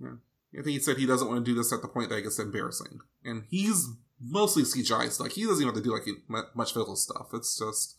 [0.00, 0.14] yeah.
[0.52, 2.22] I think he said he doesn't want to do this at the point that it
[2.22, 3.88] gets embarrassing, and he's
[4.20, 5.20] mostly CGI.
[5.20, 7.28] Like he doesn't even have to do like much physical stuff.
[7.32, 7.96] It's just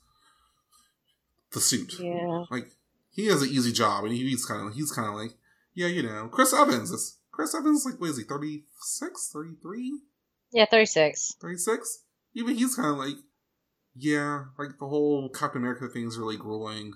[1.54, 1.97] the suit.
[2.00, 2.45] Yeah.
[2.50, 2.67] Like
[3.13, 5.32] he has an easy job, and he's kind of he's kind of like,
[5.73, 9.99] yeah, you know, Chris Evans is Chris Evans like what is he 36, 33?
[10.51, 11.36] Yeah, 36.
[11.41, 12.03] 36?
[12.34, 13.15] Even he's kind of like,
[13.95, 16.93] yeah, like the whole Captain America thing is really grueling.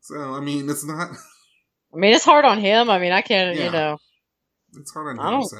[0.00, 1.10] So I mean, it's not.
[1.94, 2.88] I mean, it's hard on him.
[2.90, 3.64] I mean, I can't, Yeah.
[3.66, 3.98] you know.
[4.78, 5.40] It's hard I on him.
[5.40, 5.56] don't- So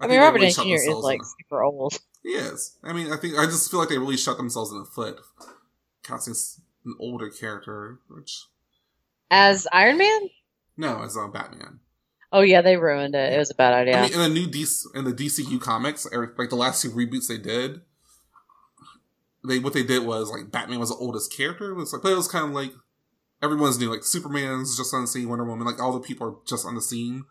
[0.00, 1.98] I, think mean, Robert really Downey is like super old.
[2.24, 2.76] He is.
[2.84, 5.18] I mean, I think I just feel like they really shot themselves in the foot,
[6.04, 6.34] casting
[6.84, 7.98] an older character.
[8.08, 8.44] Which
[9.32, 10.28] As Iron Man?
[10.76, 11.80] no, as uh, Batman.
[12.30, 13.32] Oh, yeah, they ruined it.
[13.32, 13.98] It was a bad idea.
[13.98, 16.90] I mean, in the new DC in the DCU comics, er, like the last two
[16.90, 17.80] reboots they did,
[19.46, 21.70] they what they did was like Batman was the oldest character.
[21.70, 22.72] It was like, but it was kind of like
[23.42, 23.90] everyone's new.
[23.90, 26.74] Like Superman's just on the scene, Wonder Woman, like all the people are just on
[26.74, 27.24] the scene,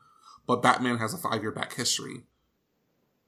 [0.48, 2.24] but Batman has a five year back history.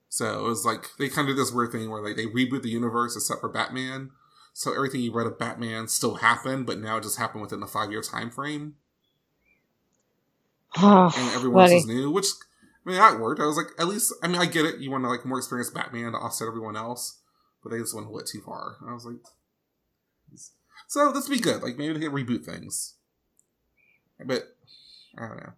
[0.10, 2.64] So it was like they kind of did this weird thing where like they reboot
[2.64, 4.12] the universe except for Batman.
[4.54, 7.68] So everything you read of Batman still happened, but now it just happened within the
[7.68, 8.76] five year time frame
[10.78, 12.28] Oh, and everyone else is new, which
[12.86, 13.42] I mean that worked.
[13.42, 14.80] I was like, at least I mean I get it.
[14.80, 17.20] You want to like more experienced Batman to offset everyone else,
[17.62, 18.78] but they just went a little too far.
[18.82, 19.18] And I was like,
[20.88, 21.62] so this be good.
[21.62, 22.96] Like maybe they can reboot things,
[24.26, 24.56] but
[25.18, 25.54] I don't know.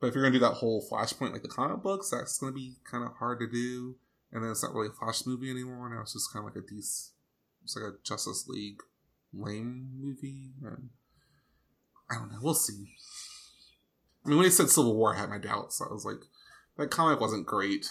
[0.00, 2.76] But if you're gonna do that whole Flashpoint like the comic books, that's gonna be
[2.90, 3.96] kind of hard to do.
[4.30, 5.88] And then it's not really a Flash movie anymore.
[5.88, 7.14] Now it's just kind of like a decent,
[7.68, 8.80] it's like a Justice League
[9.34, 10.52] lame movie.
[10.64, 10.88] And
[12.10, 12.38] I don't know.
[12.40, 12.94] We'll see.
[14.24, 15.82] I mean, when he said Civil War, I had my doubts.
[15.82, 16.20] I was like,
[16.78, 17.90] that comic wasn't great,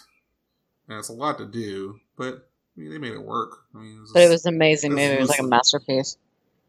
[0.87, 3.65] and it's a lot to do, but I mean, they made it work.
[3.75, 5.17] I mean, it was But it was an amazing this movie.
[5.17, 6.17] It was like a masterpiece.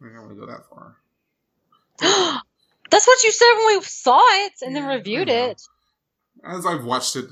[0.02, 0.96] I don't want to go that far.
[2.90, 5.62] That's what you said when we saw it and then Yeah, I reviewed it.
[6.44, 7.26] As I've watched it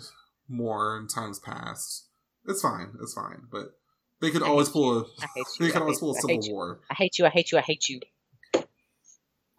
[0.49, 2.07] more in times past,
[2.47, 2.93] it's fine.
[3.03, 3.77] It's fine, but
[4.21, 5.27] they could I always pull a I
[5.61, 6.17] they could I always pull a.
[6.17, 6.55] I Civil hate you.
[6.55, 6.81] War.
[6.91, 7.27] I hate you.
[7.27, 7.59] I hate you.
[7.59, 8.01] I hate you.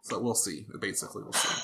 [0.04, 0.66] So we'll see.
[0.80, 1.62] Basically, we'll see.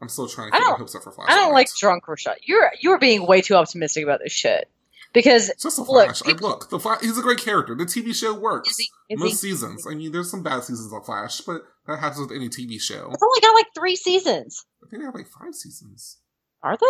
[0.00, 1.28] I'm still trying to I keep my hopes up for Flash.
[1.30, 2.36] I don't like drunk Rashad.
[2.42, 4.68] You're you're being way too optimistic about this shit.
[5.12, 6.24] because It's just a Look, Flash.
[6.24, 7.00] Like, look, the Flash.
[7.00, 7.74] He's a great character.
[7.74, 8.70] The TV show works.
[8.70, 9.86] is he, is Most he, seasons.
[9.86, 13.10] I mean, there's some bad seasons of Flash, but that happens with any TV show.
[13.12, 14.64] it's only got like three seasons.
[14.84, 16.18] I think they have like five seasons.
[16.62, 16.86] Are they?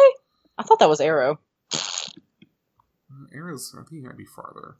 [0.58, 1.38] I thought that was Arrow.
[1.72, 4.76] Uh, Arrow's, I think it might be farther.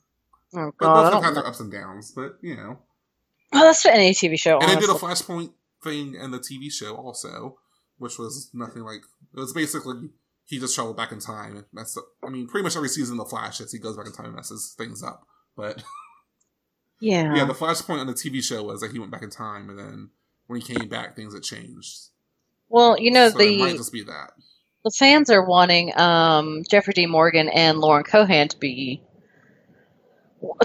[0.55, 2.13] Oh god, both have their ups and downs.
[2.15, 2.79] But you know,
[3.53, 4.59] Oh, that's for any TV show.
[4.59, 4.95] and they did a.
[4.95, 7.59] Flashpoint thing in the TV show also,
[7.99, 9.01] which was nothing like.
[9.35, 10.11] It was basically
[10.45, 11.57] he just traveled back in time.
[11.57, 12.05] and messed up.
[12.25, 14.27] I mean, pretty much every season of the Flash is he goes back in time
[14.27, 15.27] and messes things up.
[15.57, 15.83] But
[17.01, 17.35] yeah.
[17.35, 19.79] yeah, the Flashpoint on the TV show was that he went back in time, and
[19.79, 20.11] then
[20.47, 22.09] when he came back, things had changed.
[22.69, 24.31] well, you know so it might the just be that.
[24.85, 29.03] the fans are wanting um, Jeffrey Dean Morgan and Lauren Cohan to be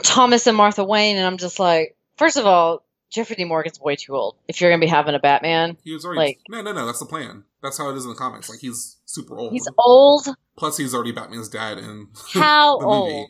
[0.04, 3.96] Thomas and Martha Wayne, and I'm just like, first of all, Jeffrey Dean Morgan's way
[3.96, 4.36] too old.
[4.48, 6.86] If you're gonna be having a Batman, He was already like- no, no, no.
[6.86, 7.44] That's the plan.
[7.62, 8.50] That's how it is in the comics.
[8.50, 9.52] Like he's super old.
[9.52, 10.28] he's old.
[10.58, 13.30] Plus, he's already Batman's dad And How old?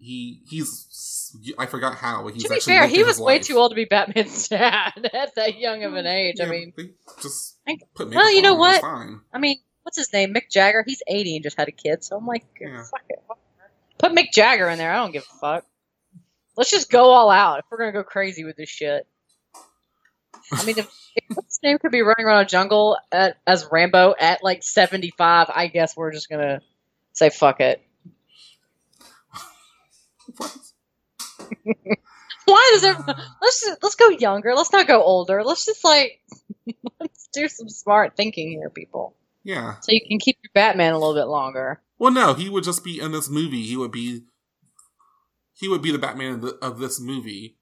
[0.00, 2.26] He he's I forgot how.
[2.28, 3.42] He's To be actually fair, he was way life.
[3.46, 6.36] too old to be Batman's dad at that young of an age.
[6.40, 6.72] I mean,
[7.22, 8.90] just I- put well, you know on him, it's what?
[8.90, 9.20] Fine.
[9.32, 10.32] I mean, what's his name?
[10.34, 10.84] Mick Jagger.
[10.86, 12.82] He's 80 and just had a kid, so I'm like, Yeah.
[12.84, 13.18] fuck it.
[13.98, 14.92] Put Mick Jagger in there.
[14.92, 15.64] I don't give a fuck.
[16.56, 19.06] Let's just go all out if we're gonna go crazy with this shit.
[20.52, 23.66] I mean, if, if what's his name could be running around a jungle at, as
[23.70, 26.60] Rambo at like 75, I guess we're just gonna
[27.12, 27.82] say fuck it.
[32.44, 33.22] Why does everyone?
[33.42, 34.54] Let's just, let's go younger.
[34.54, 35.44] Let's not go older.
[35.44, 36.20] Let's just like
[37.00, 39.14] let's do some smart thinking here, people.
[39.48, 39.76] Yeah.
[39.80, 41.80] So you can keep your Batman a little bit longer.
[41.98, 43.62] Well, no, he would just be in this movie.
[43.62, 44.24] He would be
[45.54, 47.56] he would be the Batman of, the, of this movie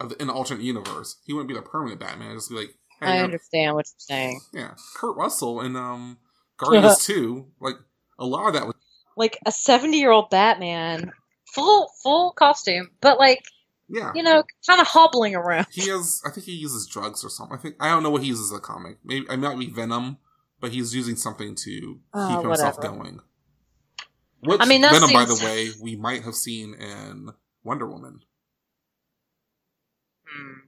[0.00, 1.20] of the, in the alternate universe.
[1.24, 2.34] He wouldn't be the permanent Batman.
[2.34, 4.40] Just be like, hey, I you're- understand what you're saying.
[4.52, 6.18] yeah, Kurt Russell and um
[6.56, 7.46] Guardians Two.
[7.60, 7.76] Like
[8.18, 8.74] a lot of that was
[9.16, 11.12] like a 70 year old Batman,
[11.54, 13.44] full full costume, but like
[13.88, 14.10] yeah.
[14.12, 15.68] you know, kind of hobbling around.
[15.70, 17.56] He has, I think he uses drugs or something.
[17.56, 18.96] I think I don't know what he uses in the comic.
[19.04, 20.18] Maybe I might be Venom,
[20.62, 22.96] but he's using something to keep Oh, himself whatever.
[22.96, 23.20] going.
[24.40, 27.28] Which I mean, that Venom, by the way, we might have seen in
[27.62, 28.20] Wonder Woman.
[30.26, 30.60] Hmm.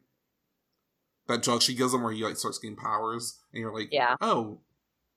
[1.29, 4.17] That drug she gives him, where he like starts getting powers, and you're like, Yeah.
[4.21, 4.61] oh,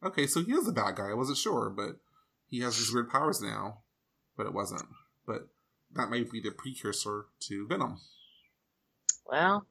[0.04, 1.10] okay, so he is a bad guy.
[1.10, 1.98] I wasn't sure, but
[2.48, 3.80] he has these weird powers now.
[4.38, 4.86] But it wasn't.
[5.26, 5.50] But
[5.96, 8.00] that might be the precursor to Venom.
[9.26, 9.66] Well,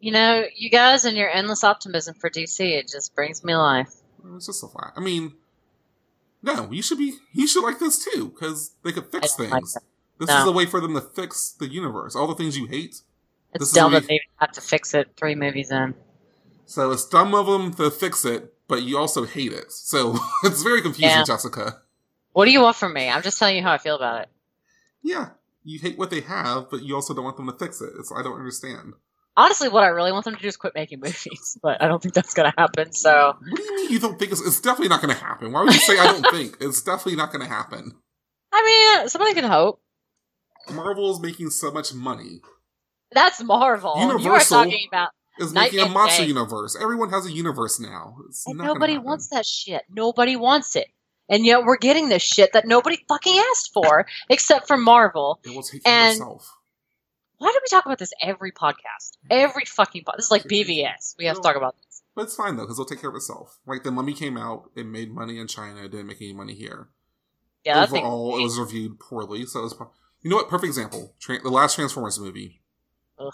[0.00, 3.92] you know, you guys and your endless optimism for DC, it just brings me life.
[4.34, 4.92] It's just a flat.
[4.96, 5.34] I mean,
[6.42, 7.14] no, you should be.
[7.32, 9.76] You should like this too because they could fix don't like things.
[10.18, 10.40] this No.
[10.42, 12.14] is a way for them to fix the universe.
[12.14, 13.00] All the things you hate.
[13.54, 15.94] It's dumb that they have to fix it three movies in.
[16.66, 19.72] So it's dumb of them to fix it, but you also hate it.
[19.72, 21.24] So it's very confusing, Yeah.
[21.24, 21.80] Jessica.
[22.32, 23.08] What do you want from me?
[23.08, 24.28] I'm just telling you how I feel about it.
[25.02, 25.30] Yeah,
[25.64, 27.90] you hate what they have, but you also don't want them to fix it.
[27.98, 28.92] It's I don't understand.
[29.38, 32.02] Honestly, what I really want them to do is quit making movies, but I don't
[32.02, 32.92] think that's going to happen.
[32.92, 35.52] So, What do you mean you don't think it's, it's definitely not going to happen?
[35.52, 37.92] Why would you say I don't think it's definitely not going to happen?
[38.52, 39.80] I mean, somebody can hope.
[40.70, 42.40] Marvel is making so much money.
[43.12, 43.94] That's Marvel.
[43.96, 46.28] You are Universal talking about Is Night making a monster day.
[46.28, 46.76] universe.
[46.78, 48.16] Everyone has a universe now.
[48.28, 49.82] It's And not nobody wants that shit.
[49.88, 50.88] Nobody wants it.
[51.30, 55.38] And yet we're getting this shit that nobody fucking asked for, except for Marvel.
[55.44, 56.54] It will take And- itself.
[57.38, 59.16] Why do we talk about this every podcast?
[59.30, 60.16] Every fucking podcast.
[60.16, 61.16] This is like BVS.
[61.18, 62.02] We have to talk about this.
[62.14, 63.60] But it's fine though, because it'll take care of itself.
[63.64, 66.54] Like the Mummy came out, it made money in China, it didn't make any money
[66.54, 66.88] here.
[67.64, 68.04] Yeah, thing.
[68.04, 69.46] Overall, it was reviewed poorly.
[69.46, 69.74] So it was.
[70.22, 70.48] You know what?
[70.48, 71.14] Perfect example.
[71.26, 72.60] The last Transformers movie.
[73.18, 73.32] Ugh.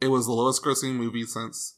[0.00, 1.76] It was the lowest grossing movie since.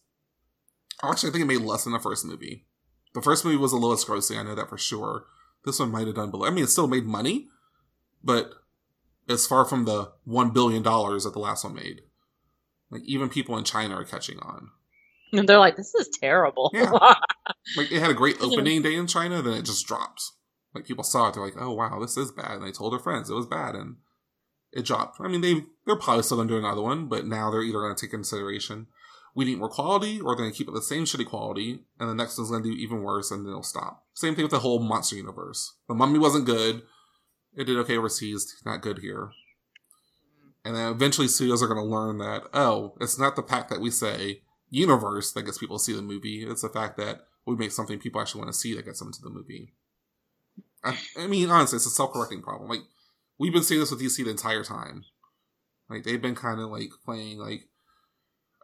[1.02, 2.66] Oh, actually, I think it made less than the first movie.
[3.14, 4.38] The first movie was the lowest grossing.
[4.38, 5.26] I know that for sure.
[5.64, 6.46] This one might have done below.
[6.46, 7.48] I mean, it still made money,
[8.22, 8.50] but
[9.28, 12.02] it's far from the one billion dollars that the last one made.
[12.90, 14.70] Like even people in China are catching on.
[15.32, 16.70] And they're like, this is terrible.
[16.74, 16.92] Yeah.
[17.76, 20.22] Like it had a great opening day in China, then it just dropped.
[20.74, 23.00] Like people saw it, they're like, "Oh wow, this is bad," and they told their
[23.00, 23.96] friends it was bad, and
[24.72, 25.20] it dropped.
[25.20, 27.94] I mean, they they're probably still gonna do another one, but now they're either gonna
[27.94, 28.86] take consideration
[29.34, 32.14] we need more quality, or they're gonna keep it the same shitty quality, and the
[32.14, 34.04] next one's gonna do even worse, and then they'll stop.
[34.14, 35.74] Same thing with the whole monster universe.
[35.88, 36.82] The Mummy wasn't good;
[37.56, 39.30] it did okay overseas, not good here.
[40.64, 43.90] And then eventually, studios are gonna learn that oh, it's not the fact that we
[43.90, 47.72] say universe that gets people to see the movie; it's the fact that we make
[47.72, 49.74] something people actually want to see that gets them to the movie.
[50.82, 52.68] I, I mean, honestly, it's a self-correcting problem.
[52.68, 52.82] Like
[53.38, 55.04] we've been seeing this with DC the entire time.
[55.88, 57.68] Like they've been kind of like playing like,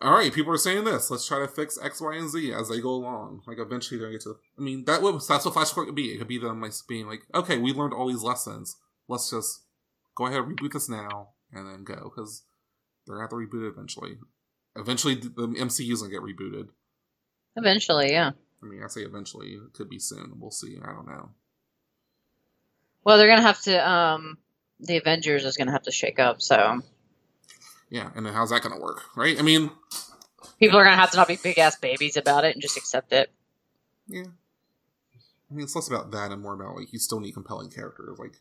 [0.02, 1.10] all right, people are saying this.
[1.10, 3.42] Let's try to fix X, Y, and Z as they go along.
[3.46, 4.28] Like eventually they're going to.
[4.28, 4.40] Get to.
[4.58, 6.12] I mean, that would that's what Flashpoint could be.
[6.12, 8.76] It could be them like being like, okay, we learned all these lessons.
[9.08, 9.62] Let's just
[10.14, 12.44] go ahead and reboot this now and then go because
[13.06, 14.16] they're gonna have to reboot it eventually.
[14.76, 16.68] Eventually, the MCU's are gonna get rebooted.
[17.56, 18.30] Eventually, yeah.
[18.62, 19.48] I mean, I say eventually.
[19.48, 20.32] It could be soon.
[20.36, 20.78] We'll see.
[20.82, 21.30] I don't know.
[23.04, 23.90] Well, they're gonna have to.
[23.90, 24.38] Um,
[24.78, 26.40] the Avengers is gonna have to shake up.
[26.40, 26.80] So
[27.90, 29.38] Yeah, and then how's that gonna work, right?
[29.38, 29.70] I mean,
[30.58, 33.12] people are gonna have to not be big ass babies about it and just accept
[33.12, 33.30] it.
[34.08, 34.24] yeah.
[35.50, 38.18] I mean, it's less about that and more about like you still need compelling characters.
[38.20, 38.34] Like,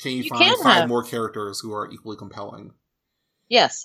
[0.00, 2.72] can you, You find can five have- more characters who are equally compelling?
[3.50, 3.84] Yes.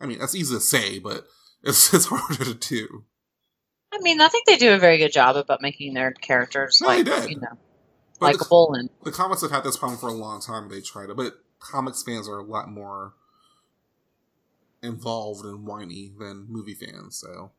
[0.00, 1.26] I mean, that's easy to say, but
[1.62, 3.04] it's it's harder to do.
[3.92, 6.88] I mean, I think they do a very good job about making their characters No,
[6.88, 7.58] like you know
[8.20, 10.68] likable and the comics have had this problem for a long time.
[10.70, 13.14] They tried it, but comics fans are a lot more
[14.82, 17.18] involved and whiny than movie fans.
[17.18, 17.52] So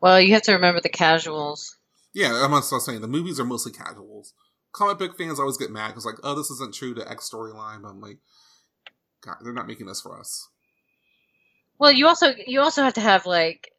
[0.00, 1.76] well, you have to remember the casuals.
[2.12, 4.34] yeah, I'm not saying the movies are mostly casuals.
[4.72, 7.82] Comic book fans always get mad because like, oh, this isn't true to X storyline.
[7.82, 8.18] But I'm like,
[9.24, 10.48] God, they're not making this for us.
[11.78, 13.70] Well, you also you also have to have like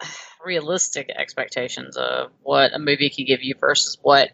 [0.44, 4.30] realistic expectations of what a movie can give you versus what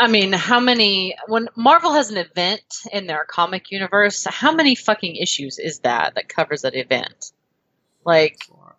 [0.00, 4.74] I mean, how many when Marvel has an event in their comic universe, how many
[4.74, 7.32] fucking issues is that that covers that event?
[8.04, 8.76] Like It's a lot.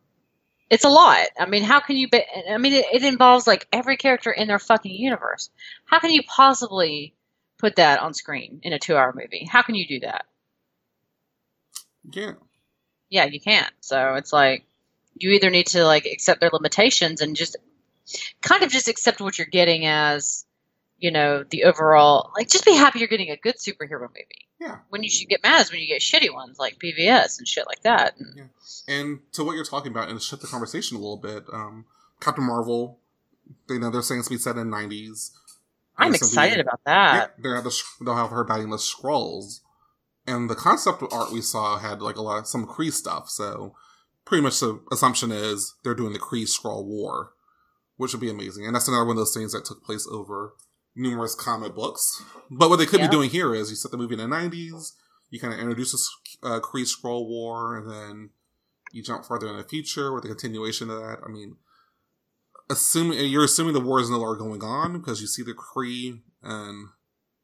[0.70, 1.28] it's a lot.
[1.40, 4.48] I mean, how can you be I mean it, it involves like every character in
[4.48, 5.50] their fucking universe.
[5.86, 7.16] How can you possibly
[7.60, 9.46] put that on screen in a 2-hour movie?
[9.46, 10.26] How can you do that?
[12.12, 12.34] Yeah,
[13.10, 13.72] yeah, you can't.
[13.82, 14.66] So it's like
[15.16, 17.58] you either need to like accept their limitations and just
[18.42, 20.46] kind of just accept what you're getting as,
[21.02, 24.48] you know, the overall like just be happy you're getting a good superhero movie.
[24.60, 24.78] yeah.
[24.90, 27.66] When you should get mad is when you get shitty ones like BVS and shit
[27.68, 28.16] like that.
[28.18, 28.50] And
[28.88, 31.86] And to what you're talking about, and to shift the conversation a little bit, um,
[32.22, 33.00] Captain Marvel,
[33.68, 35.32] they know they're saying it's to be set in the 90s.
[35.98, 37.42] I'm And it's gonna excited about Yeah, that.
[37.42, 39.60] they have the, they'll have her batting the Skrulls,
[40.28, 43.30] and the concept art we saw had like a lot of some Kree stuff.
[43.30, 43.76] So
[44.26, 47.34] pretty much the assumption is they're doing the Kree Skrull War,
[47.98, 48.66] which would be amazing.
[48.66, 50.54] And that's another one of those things that took place over
[50.96, 52.22] numerous comic books.
[52.50, 53.08] But what they could Yeah.
[53.08, 54.94] be doing here is you set the movie in the '90s,
[55.30, 56.10] you kind of introduce this
[56.44, 58.30] uh, Kree Skrull War, and then
[58.92, 61.20] you jump further in the future with the continuation of that.
[61.26, 61.58] I mean.
[62.70, 66.22] Assuming you're assuming the war is no longer going on because you see the Kree
[66.42, 66.88] and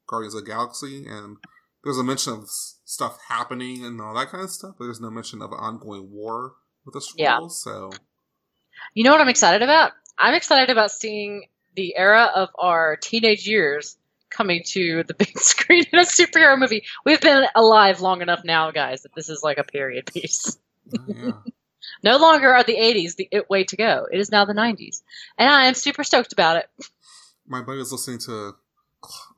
[0.08, 1.36] Guardians of the Galaxy, and
[1.84, 2.50] there's a mention of
[2.86, 6.12] stuff happening and all that kind of stuff, but there's no mention of an ongoing
[6.14, 6.54] war
[6.86, 7.18] with the Skrulls.
[7.18, 7.40] Yeah.
[7.50, 7.90] So
[8.94, 9.92] You know what I'm excited about?
[10.18, 13.98] I'm excited about seeing the era of our teenage years
[14.30, 16.84] coming to the big screen in a superhero movie.
[17.06, 20.58] We've been alive long enough now, guys, that this is like a period piece.
[21.08, 21.32] yeah,
[22.04, 24.08] No longer are the 80s the it way to go.
[24.12, 25.02] It is now the 90s.
[25.38, 26.70] And I am super stoked about it.
[27.48, 28.56] my buddy was listening to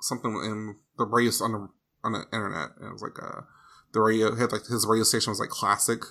[0.02, 1.70] something in the radio on the
[2.04, 3.42] on the internet, and it was like uh
[3.92, 6.02] the radio had like his radio station was like classic,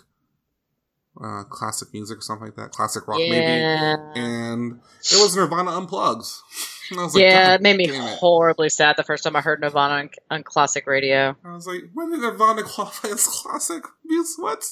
[1.22, 6.26] uh classic music or something like that, classic rock maybe, and it was Nirvana unplugged.
[6.90, 8.18] And I was like, yeah, it made me it.
[8.18, 11.36] horribly sad the first time I heard Nirvana on, on classic radio.
[11.44, 14.42] I was like, when did Nirvana qualify as classic music?
[14.42, 14.64] What?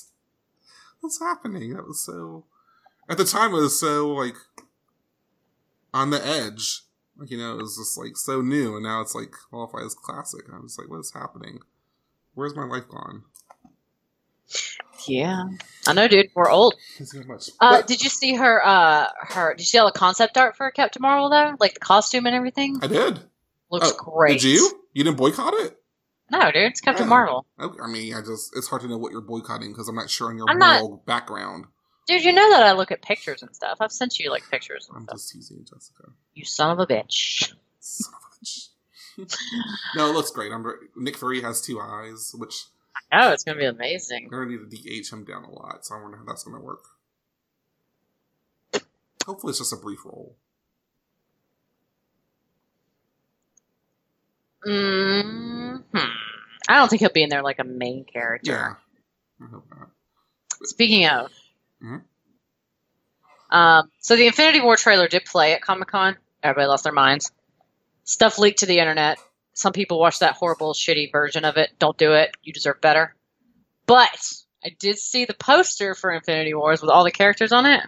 [1.00, 1.74] What's happening?
[1.74, 2.44] That was so.
[3.08, 4.36] At the time, it was so like
[5.92, 6.82] on the edge.
[7.18, 9.94] Like you know, it was just like so new, and now it's like qualified as
[9.94, 10.46] classic.
[10.52, 11.60] I was like, what is happening?
[12.34, 13.24] Where's my life gone?
[15.08, 15.44] Yeah.
[15.86, 16.30] I know, dude.
[16.34, 16.74] We're old.
[16.98, 17.50] It's not much.
[17.60, 18.64] Uh, did you see her?
[18.66, 19.52] Uh, her?
[19.54, 21.54] Did you see all the concept art for Captain Marvel though?
[21.60, 23.20] Like the costume and everything I did.
[23.70, 24.40] looks Oh, great.
[24.40, 24.84] Did you?
[24.94, 25.76] You didn't boycott it?
[26.30, 26.56] No, dude.
[26.72, 27.10] It's Captain Yeah.
[27.10, 27.46] Marvel.
[27.60, 30.10] Okay, I mean, I just it's hard to know what you're boycotting because I'm not
[30.10, 31.66] sure on your I'm not- background.
[32.08, 33.78] Dude, you know that I look at pictures and stuff.
[33.80, 35.16] I've sent you like pictures and I'm stuff.
[35.18, 36.04] just teasing Jessica.
[36.34, 37.52] You son of a bitch.
[37.80, 38.68] Son of a bitch.
[39.96, 40.52] no, it looks great.
[40.52, 40.64] I'm
[40.94, 42.64] Nick Fury has two eyes, which
[43.12, 44.24] Oh, it's gonna be amazing.
[44.24, 45.84] I'm gonna need to DH him down a lot.
[45.86, 46.84] So I wonder how that's gonna work.
[49.26, 50.36] Hopefully, it's just a brief role.
[54.64, 55.76] hmm
[56.68, 58.50] I don't think he'll be in there like a main character.
[58.50, 58.74] Yeah,
[59.46, 59.90] I hope not.
[60.64, 61.30] Speaking of,
[61.82, 62.02] Mhm.
[63.50, 66.16] um, so the Infinity War trailer did play at Comic Con.
[66.42, 67.30] Everybody lost their minds.
[68.04, 69.18] Stuff leaked to the internet.
[69.56, 71.70] Some people watch that horrible, shitty version of it.
[71.78, 72.36] Don't do it.
[72.42, 73.16] You deserve better.
[73.86, 77.82] But I did see the poster for Infinity Wars with all the characters on it.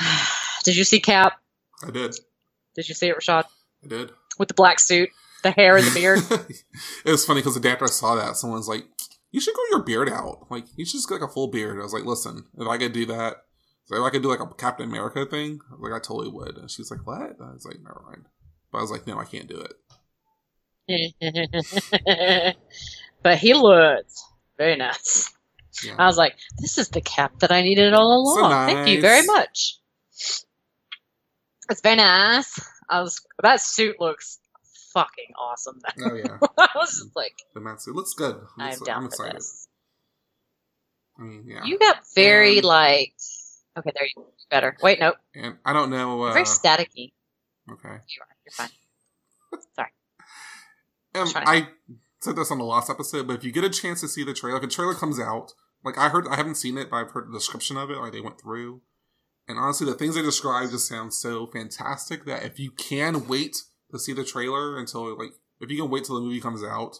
[0.64, 1.34] did you see Cap?
[1.86, 2.16] I did.
[2.74, 3.44] Did you see it, Rashad?
[3.84, 4.10] I did.
[4.36, 5.10] With the black suit,
[5.44, 6.18] the hair and the beard.
[7.04, 8.84] it was funny because the day after I saw that, someone's like,
[9.30, 10.50] you should grow your beard out.
[10.50, 11.78] Like, you should just get like a full beard.
[11.78, 13.44] I was like, listen, if I could do that,
[13.88, 16.56] if I could do like a Captain America thing, like I totally would.
[16.56, 17.36] And she's like, what?
[17.40, 18.26] I was like, never mind.
[18.72, 19.74] But I was like, no, I can't do it.
[23.22, 24.12] but he looked
[24.58, 25.32] very nice.
[25.84, 25.94] Yeah.
[25.98, 28.36] I was like, this is the cap that I needed all along.
[28.36, 28.72] So nice.
[28.72, 29.78] Thank you very much.
[31.70, 32.60] It's very nice.
[32.90, 34.38] I was that suit looks
[34.92, 35.80] fucking awesome.
[35.96, 36.10] Though.
[36.10, 38.40] Oh yeah, I was just like the man suit looks good.
[38.58, 39.36] I'm, down I'm excited.
[39.36, 39.68] This.
[41.18, 41.64] I mean, yeah.
[41.64, 43.14] You got very and, like
[43.78, 44.26] okay, there you go.
[44.50, 44.76] better.
[44.82, 45.16] Wait, nope.
[45.34, 46.22] And I don't know.
[46.22, 47.12] Uh, very staticky.
[47.70, 48.36] Okay, you are.
[48.44, 48.68] You're fine.
[49.74, 49.90] Sorry.
[51.14, 51.68] Um, I
[52.20, 54.34] said this on the last episode, but if you get a chance to see the
[54.34, 55.52] trailer, if a trailer comes out,
[55.84, 58.12] like I heard, I haven't seen it, but I've heard the description of it, like
[58.12, 58.82] they went through.
[59.48, 63.56] And honestly, the things they described just sound so fantastic that if you can wait
[63.90, 66.96] to see the trailer until like if you can wait till the movie comes out,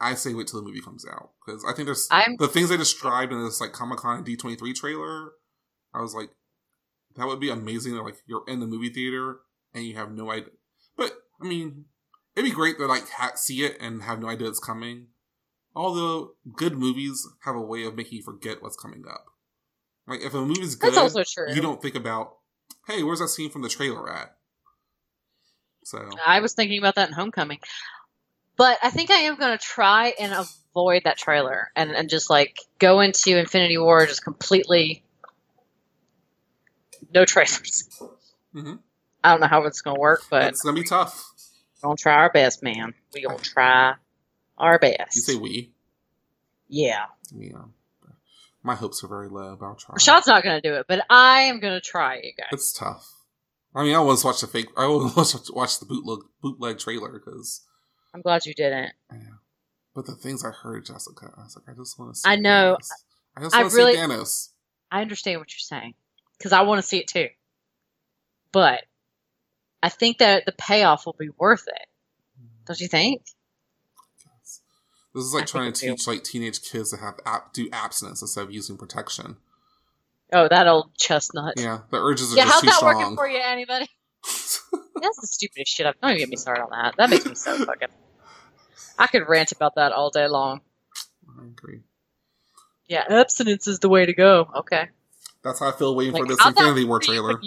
[0.00, 2.70] I say wait till the movie comes out because I think there's I'm, the things
[2.70, 5.32] they described in this like Comic Con D twenty three trailer.
[5.92, 6.30] I was like,
[7.16, 7.94] that would be amazing.
[7.94, 9.40] That like you're in the movie theater
[9.74, 10.52] and you have no idea.
[10.96, 11.84] But I mean,
[12.36, 15.08] it'd be great to like ha- see it and have no idea it's coming.
[15.74, 19.26] Although good movies have a way of making you forget what's coming up.
[20.06, 21.54] Like if a movie's good, That's also true.
[21.54, 22.38] you don't think about,
[22.88, 24.36] hey, where's that scene from the trailer at?
[25.84, 27.60] So I was thinking about that in Homecoming,
[28.56, 32.28] but I think I am going to try and avoid that trailer and and just
[32.28, 35.02] like go into Infinity War just completely
[37.14, 37.88] no trailers.
[38.54, 38.74] Mm-hmm.
[39.22, 41.29] I don't know how it's going to work, but it's going to be tough.
[41.82, 42.94] To try our best, man.
[43.14, 43.94] Going to try
[44.58, 45.16] our best.
[45.16, 45.72] You say we?
[46.68, 47.06] Yeah.
[47.34, 47.62] Yeah.
[48.62, 49.94] My hopes are very low, but I'll try.
[49.94, 52.48] Rashad's not going to do it, but I am going to try, you guys.
[52.52, 53.10] It's tough.
[53.74, 54.68] I mean, I always watch the fake.
[54.76, 55.14] I always
[55.50, 57.62] watch the bootleg bootleg trailer because.
[58.14, 58.92] I'm glad you didn't.
[59.10, 59.18] Yeah,
[59.94, 62.20] but the things I heard, Jessica, I was like, I just want to.
[62.20, 62.76] see I know.
[62.78, 62.88] Thanos.
[63.36, 64.48] I just want to really, see Thanos.
[64.90, 65.94] I understand what you're saying
[66.36, 67.28] because I want to see it too,
[68.52, 68.82] but
[69.82, 71.86] I think that the payoff will be worth it.
[72.38, 72.64] Mm-hmm.
[72.66, 73.22] Don't you think?
[75.14, 78.22] This is like I trying to teach like teenage kids to have ap- do abstinence
[78.22, 79.36] instead of using protection.
[80.32, 81.54] Oh, that old chestnut.
[81.56, 82.92] Yeah, the urges are yeah, just too strong.
[82.92, 83.88] Yeah, how's that working for you, anybody?
[84.22, 85.86] That's the stupidest shit.
[85.86, 86.94] I've, don't even get me started on that.
[86.96, 87.88] That makes me so fucking.
[88.98, 90.60] I could rant about that all day long.
[91.40, 91.80] I agree.
[92.86, 94.48] Yeah, abstinence is the way to go.
[94.56, 94.88] Okay.
[95.42, 97.40] That's how I feel waiting like, for this Infinity War trailer.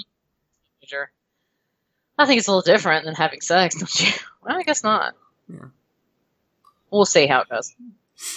[2.18, 4.14] I think it's a little different than having sex, don't you?
[4.45, 5.14] Well, I guess not.
[5.47, 5.68] Yeah
[6.93, 7.76] we'll see how it goes.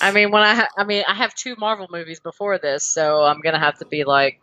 [0.01, 3.22] I mean, when I ha- I mean, I have two Marvel movies before this, so
[3.22, 4.41] I'm gonna have to be like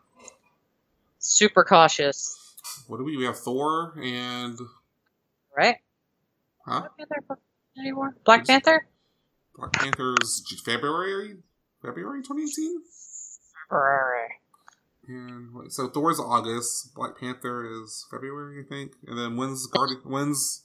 [1.19, 2.37] super cautious.
[2.87, 3.17] What do we?
[3.17, 4.57] We have Thor and
[5.57, 5.77] right?
[6.65, 6.81] Huh?
[6.81, 7.39] Black Panther
[7.77, 8.15] anymore?
[8.23, 8.87] Black Panther.
[9.55, 11.37] Black Panther's February,
[11.81, 12.81] February 2018.
[13.69, 14.29] February.
[15.07, 20.01] And so Thor's August, Black Panther is February, I think, and then when's Guardian?
[20.05, 20.63] When's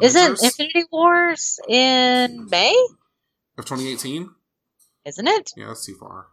[0.00, 2.74] isn't Infinity Wars in May
[3.56, 4.30] of 2018?
[5.04, 5.52] Isn't it?
[5.56, 6.26] Yeah, that's too far.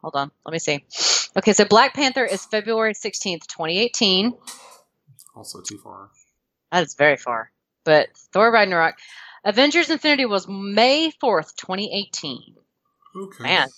[0.00, 0.84] Hold on, let me see.
[1.36, 4.34] Okay, so Black Panther is February 16th, 2018.
[5.36, 6.10] Also too far.
[6.72, 7.52] That is very far.
[7.84, 8.96] But Thor Ragnarok.
[9.44, 12.56] Avengers Infinity was May 4th, 2018.
[13.14, 13.42] Okay.
[13.42, 13.68] Man,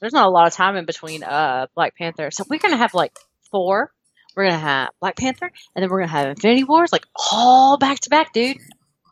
[0.00, 2.30] there's not a lot of time in between uh Black Panther.
[2.30, 3.16] So we're going to have like
[3.50, 3.92] four
[4.34, 8.00] we're gonna have Black Panther, and then we're gonna have Infinity Wars, like all back
[8.00, 8.58] to back, dude.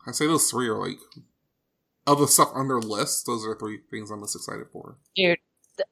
[0.05, 0.97] I say those three are like
[2.05, 3.25] of the stuff on their list.
[3.25, 5.37] Those are three things I'm most excited for, dude.
[5.77, 5.85] The,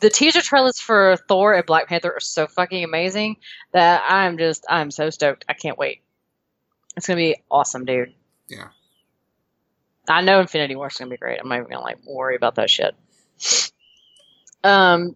[0.00, 3.36] the teaser trailers for Thor and Black Panther are so fucking amazing
[3.72, 5.44] that I'm just I'm so stoked.
[5.48, 6.02] I can't wait.
[6.96, 8.14] It's gonna be awesome, dude.
[8.48, 8.68] Yeah.
[10.08, 11.38] I know Infinity War is gonna be great.
[11.40, 12.94] I'm not even gonna like worry about that shit.
[14.64, 15.14] Um,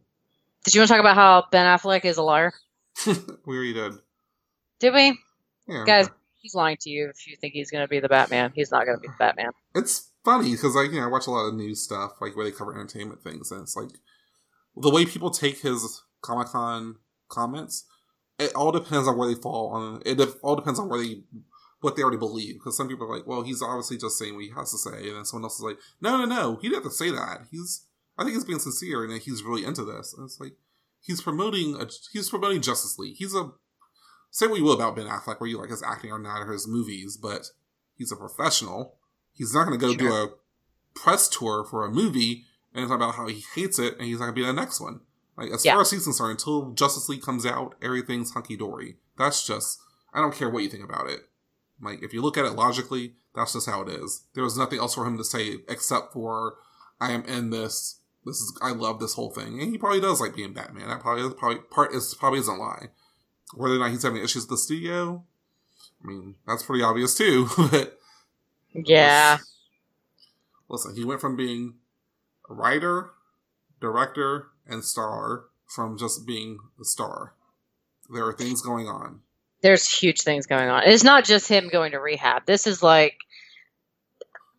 [0.64, 2.52] did you want to talk about how Ben Affleck is a liar?
[3.06, 3.92] we already did.
[4.78, 5.18] Did we?
[5.66, 6.14] Yeah, Guys, okay.
[6.40, 8.52] he's lying to you if you think he's going to be the Batman.
[8.54, 9.50] He's not going to be the Batman.
[9.74, 12.44] It's funny because like you know I watch a lot of news stuff like where
[12.44, 13.90] they cover entertainment things and it's like
[14.76, 16.96] the way people take his Comic Con
[17.28, 17.84] comments.
[18.38, 20.02] It all depends on where they fall on.
[20.06, 21.22] It all depends on where they
[21.80, 22.54] what they already believe.
[22.54, 25.08] Because some people are like, well, he's obviously just saying what he has to say,
[25.08, 27.46] and then someone else is like, no, no, no, he didn't have to say that.
[27.50, 27.86] He's
[28.18, 30.14] I think he's being sincere and he's really into this.
[30.14, 30.54] And it's like
[31.00, 33.16] he's promoting a, he's promoting Justice League.
[33.16, 33.50] He's a
[34.30, 36.52] say what you will about Ben Affleck, where you like his acting or not or
[36.52, 37.50] his movies, but
[37.96, 38.96] he's a professional.
[39.32, 39.98] He's not going to go sure.
[39.98, 40.28] do a
[40.94, 42.44] press tour for a movie
[42.74, 44.60] and talk about how he hates it and he's not going to be in the
[44.60, 45.00] next one.
[45.36, 45.72] Like as yeah.
[45.72, 48.96] far as he's concerned, until Justice League comes out, everything's hunky dory.
[49.16, 49.80] That's just
[50.12, 51.20] I don't care what you think about it.
[51.80, 54.24] Like, if you look at it logically, that's just how it is.
[54.34, 56.56] There was nothing else for him to say except for,
[57.00, 57.97] I am in this.
[58.28, 59.60] This is, I love this whole thing.
[59.60, 60.88] And he probably does like being Batman.
[60.88, 62.88] That probably is probably, part is, probably isn't a lie.
[63.54, 65.24] Whether or not he's having issues with the studio,
[66.04, 67.98] I mean, that's pretty obvious too, but.
[68.74, 69.38] Yeah.
[70.68, 71.76] Listen, he went from being
[72.48, 73.12] a writer,
[73.80, 77.34] director, and star from just being the star.
[78.10, 79.20] There are things going on.
[79.60, 80.84] There's huge things going on.
[80.84, 82.46] It's not just him going to rehab.
[82.46, 83.16] This is like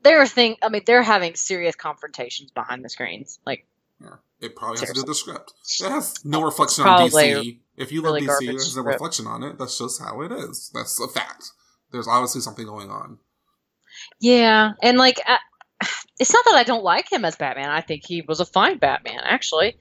[0.03, 0.57] there are things.
[0.61, 3.39] I mean, they're having serious confrontations behind the screens.
[3.45, 3.65] Like,
[4.01, 5.53] yeah, it probably has to do with the script.
[5.81, 7.59] It has no reflection Probably on DC.
[7.77, 9.57] If you really love DC, there's no reflection on it.
[9.57, 10.71] That's just how it is.
[10.73, 11.51] That's a fact.
[11.91, 13.19] There's obviously something going on.
[14.19, 15.39] yeah, and like, I,
[16.19, 17.69] it's not that I don't like him as Batman.
[17.69, 19.77] I think he was a fine Batman, actually,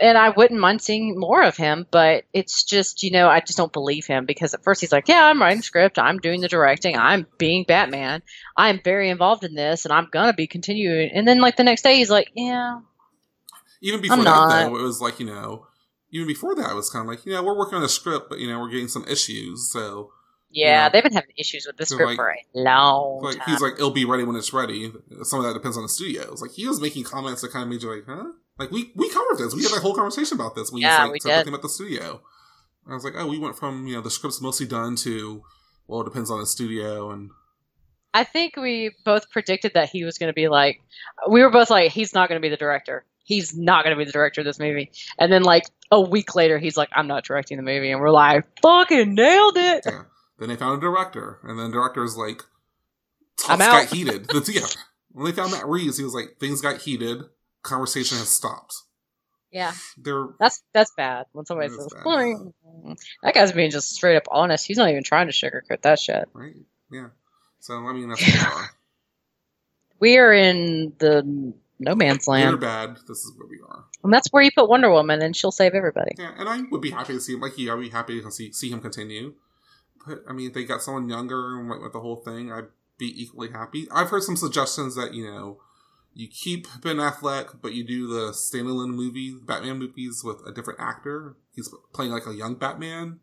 [0.00, 1.86] and I wouldn't mind seeing more of him.
[1.90, 5.08] But it's just, you know, I just don't believe him because at first he's like,
[5.08, 8.22] "Yeah, I'm writing script, I'm doing the directing, I'm being Batman,
[8.56, 11.82] I'm very involved in this, and I'm gonna be continuing." And then like the next
[11.82, 12.80] day, he's like, "Yeah,
[13.80, 15.66] Even before that, though, it was like, you know,
[16.10, 18.28] even before that, it was kind of like, you know, we're working on a script,
[18.28, 19.70] but, you know, we're getting some issues.
[19.70, 20.10] So,
[20.50, 23.60] yeah, they've been having issues with this script like- for a long like, time." he's
[23.60, 24.92] like, it'll be ready when it's ready.
[25.22, 26.40] Some of that depends on the studios.
[26.40, 28.32] Like, he was making comments that kind of made you like, huh?
[28.58, 29.54] Like, we, we covered this.
[29.54, 31.48] We had that whole conversation about this when Yeah, you we started did.
[31.48, 32.22] about the studio.
[32.84, 35.42] And I was like, oh, we went from, you know, the script's mostly done to,
[35.88, 37.10] well, it depends on the studio.
[37.10, 37.30] And
[38.14, 40.80] I think we both predicted that he was going to be like,
[41.28, 43.04] we were both like, he's not going to be the director.
[43.24, 44.90] He's not going to be the director of this movie.
[45.18, 48.10] And then like a week later, he's like, I'm not directing the movie, and we're
[48.10, 49.82] like, fucking nailed it.
[49.84, 50.02] yeah.
[50.38, 51.38] Then they found a director.
[51.42, 52.42] And then the director's like,
[53.48, 53.72] I'm out.
[53.88, 54.24] got heated.
[54.32, 54.66] That's- yeah.
[55.12, 57.22] When they found Matt Reeves, he was like, things got heated.
[57.62, 58.74] Conversation has stopped.
[59.50, 61.24] Yeah, They're that's that's bad.
[61.32, 62.96] When somebody says, bad.
[63.22, 64.66] That guy's being just straight up honest.
[64.66, 66.28] He's not even trying to sugarcoat that shit.
[66.34, 66.54] right.
[66.90, 67.06] Yeah.
[67.60, 68.70] So I mean, that's what we are.
[69.98, 71.22] We are in the
[71.78, 73.84] no man's Good or land, bad, this is where we are.
[74.04, 76.12] and that's where you put Wonder Woman, and she'll save everybody.
[76.18, 77.40] Yeah, and I would be happy to see him.
[77.40, 79.34] Like, yeah, I'd be happy to see see him continue.
[80.06, 82.68] But I mean, if they got someone younger and went with the whole thing, I'd
[82.98, 83.88] be equally happy.
[83.92, 85.60] I've heard some suggestions that you know
[86.14, 90.80] you keep Ben Affleck, but you do the standalone movie, Batman movies with a different
[90.80, 91.36] actor.
[91.54, 93.20] He's playing like a young Batman.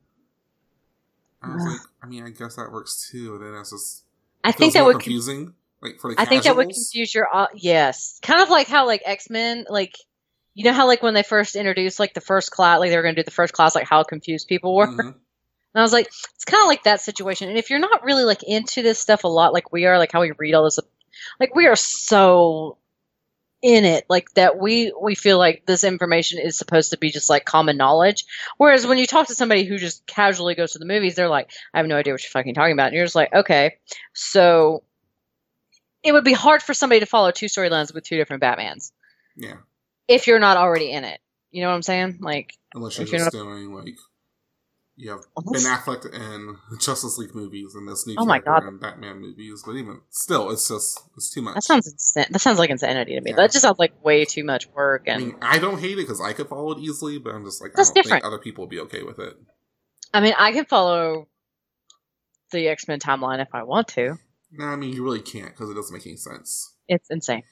[1.42, 3.38] I was like, I mean, I guess that works too.
[3.40, 4.04] Then that's just
[4.44, 5.54] I think that would con- confusing.
[5.82, 8.86] Like for the I think that would confuse your au- yes, kind of like how
[8.86, 9.98] like X Men, like
[10.54, 13.04] you know how like when they first introduced like the first class, like they were
[13.04, 14.88] going to do the first class, like how confused people were.
[14.88, 15.16] Mhm.
[15.74, 17.50] And I was like, it's kind of like that situation.
[17.50, 20.12] And if you're not really like into this stuff a lot, like we are, like
[20.12, 20.80] how we read all this,
[21.40, 22.78] like we are so
[23.64, 27.30] in it, like that we we feel like this information is supposed to be just
[27.30, 28.26] like common knowledge.
[28.58, 31.50] Whereas when you talk to somebody who just casually goes to the movies, they're like,
[31.74, 32.88] I have no idea what you're fucking talking about.
[32.88, 33.78] And you're just like, okay,
[34.14, 34.84] so
[36.04, 38.92] it would be hard for somebody to follow two storylines with two different Batmans
[39.38, 39.56] Yeah,
[40.10, 41.20] if you're not already in it.
[41.50, 42.18] You know what I'm saying?
[42.20, 43.96] Like, unless you're If you're just doing like
[44.96, 45.22] you have
[45.52, 48.64] Ben Affleck in Justice League movies and this new Oh my God.
[48.80, 51.56] Batman movies, but even still, it's just it's too much.
[51.56, 52.26] that sounds insane.
[52.30, 53.32] That sounds like insanity to me.
[53.32, 53.38] Yeah.
[53.38, 55.06] That just sounds like way too much work.
[55.08, 57.44] I And mean, I don't hate it because I could follow it easily, but I'm
[57.44, 58.24] just like That's I don't different.
[58.24, 59.34] think other people would be okay with it.
[60.14, 61.28] I mean, I can follow
[62.52, 64.18] the X Men timeline if I want to.
[64.52, 66.73] No, I mean you really can't because it doesn't make any sense.
[66.88, 67.44] It's insane.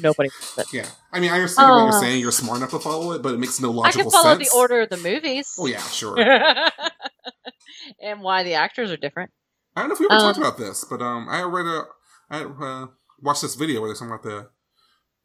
[0.00, 0.72] Nobody does it.
[0.72, 2.20] Yeah, I mean I understand what Uh, you're saying.
[2.20, 3.82] You're smart enough to follow it, but it makes no logical.
[3.82, 4.50] I logical can follow sense.
[4.50, 5.54] the order of the movies.
[5.58, 6.16] Oh yeah, sure.
[8.02, 9.30] and why the actors are different.
[9.74, 11.82] I don't know if we ever Um, talked about this, but um, I read a,
[12.30, 12.86] I uh,
[13.20, 14.50] watched this video where they're talking about the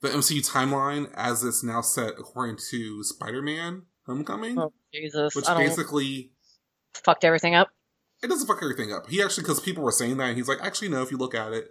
[0.01, 5.35] the MCU timeline as it's now set according to Spider-Man: Homecoming, Oh Jesus!
[5.35, 6.31] which I basically
[6.93, 7.69] fucked everything up.
[8.23, 9.07] it doesn't fuck everything up.
[9.07, 11.01] He actually, because people were saying that, and he's like, actually, no.
[11.03, 11.69] If you look at it,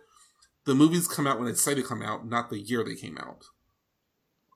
[0.70, 3.18] the movies come out when they say they come out, not the year they came
[3.18, 3.46] out.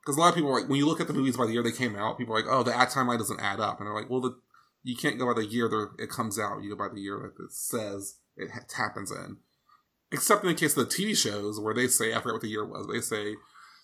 [0.00, 1.52] Because a lot of people are like, when you look at the movies by the
[1.52, 3.88] year they came out, people are like, oh, the ad timeline doesn't add up, and
[3.88, 4.38] they're like, well, the,
[4.84, 6.62] you can't go by the year it comes out.
[6.62, 9.38] You go by the year that it says it ha- happens in.
[10.12, 12.48] Except in the case of the TV shows where they say, I forget what the
[12.48, 13.34] year was, they say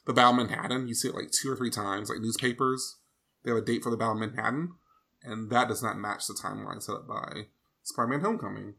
[0.06, 0.86] the Battle of Manhattan.
[0.86, 2.98] You see it like two or three times, like newspapers.
[3.42, 4.74] They have a date for the Battle of Manhattan,
[5.24, 7.46] and that does not match the timeline set up by
[7.82, 8.74] Spider-Man: Homecoming,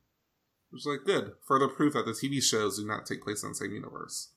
[0.72, 3.50] which is like good further proof that the TV shows do not take place in
[3.50, 4.30] the same universe.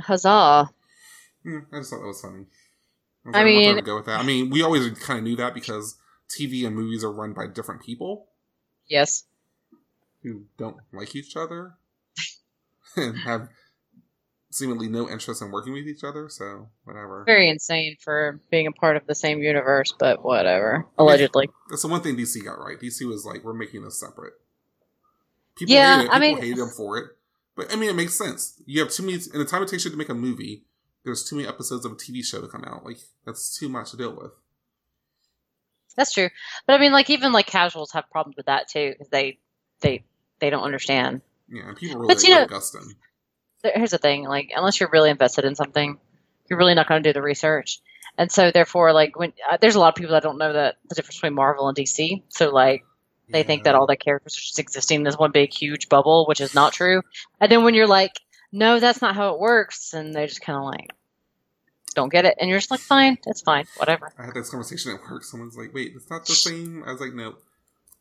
[0.00, 0.70] Huzzah!
[1.42, 2.46] Hmm, I just thought that was funny.
[3.24, 4.20] was I like, I'm mean- gonna go with that.
[4.20, 5.96] I mean, we always kind of knew that because
[6.30, 8.28] TV and movies are run by different people
[8.86, 9.24] Yes.
[10.22, 11.74] who don't like each other
[12.96, 13.48] and have
[14.50, 16.28] seemingly no interest in working with each other.
[16.28, 17.24] So whatever.
[17.24, 20.86] Very insane for being a part of the same universe, but whatever.
[20.98, 21.50] Allegedly.
[21.70, 22.78] That's the one thing DC got right.
[22.80, 24.34] DC was like, we're making this separate.
[25.56, 25.98] People Yeah.
[25.98, 27.06] I People mean- hate them for it.
[27.56, 28.54] But I mean, it makes sense.
[28.66, 30.62] You have too many, in the time it takes you to make a movie,
[31.04, 32.84] there's too many episodes of a TV show to come out.
[32.84, 34.30] Like, that's too much to deal with.
[35.96, 36.28] That's true.
[36.66, 39.38] But I mean, like even like casuals have problems with that too because they
[39.80, 40.04] they
[40.38, 41.22] they don't understand.
[41.48, 42.84] Yeah, and people really But, like you know- Grant Gustin.
[42.86, 42.94] There-
[43.62, 45.98] Here's the thing: like unless you're really invested in something,
[46.48, 47.80] you're really not going to do the research.
[48.16, 50.76] And so, therefore, like when uh, there's a lot of people that don't know that
[50.88, 52.22] the difference between Marvel and DC.
[52.28, 52.84] So, like
[53.30, 56.24] they think that all the characters are just existing in this one big huge bubble,
[56.26, 57.02] which is not true.
[57.40, 58.12] And then when you're like,
[58.50, 60.90] no, that's not how it works, and they just kind of like
[61.94, 64.12] don't get it, and you're just like, fine, it's fine, whatever.
[64.18, 65.24] I had this conversation at work.
[65.24, 67.36] Someone's like, "Wait, it's not the same." I was like, "No."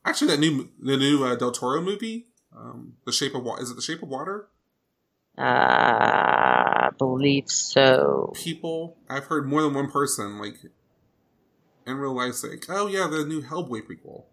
[0.06, 3.62] Actually, that new the new uh, Del Toro movie, um, The Shape of Water.
[3.62, 4.48] Is it The Shape of Water?
[5.38, 8.34] Uh, I believe so.
[8.36, 10.56] People, I've heard more than one person like
[11.86, 14.24] in real life say, "Oh yeah, the new Hellboy prequel."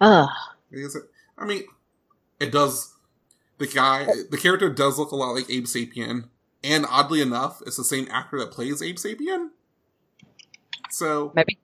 [0.00, 0.28] Ugh.
[0.72, 1.04] Is it?
[1.38, 1.62] I mean,
[2.40, 2.92] it does.
[3.58, 6.24] The guy, the character does look a lot like Abe Sapien,
[6.62, 9.50] and oddly enough, it's the same actor that plays Abe Sapien.
[10.90, 11.58] So Maybe.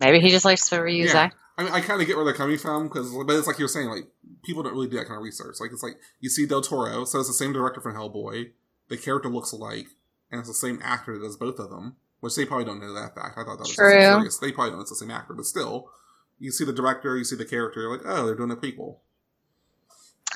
[0.00, 1.12] Maybe he just likes to reuse Yeah.
[1.12, 1.34] that.
[1.56, 3.68] I mean, I kind of get where they're coming from because, but it's like you're
[3.68, 4.08] saying, like
[4.42, 5.56] people don't really do that kind of research.
[5.60, 8.50] Like it's like you see Del Toro, so it's the same director from Hellboy.
[8.88, 9.88] The character looks alike,
[10.30, 11.96] and it's the same actor that does both of them.
[12.20, 13.36] Which they probably don't know that fact.
[13.36, 14.00] I thought that was True.
[14.00, 14.38] serious.
[14.38, 15.90] They probably don't know it's the same actor, but still,
[16.38, 18.98] you see the director, you see the character, you're like, oh, they're doing a prequel.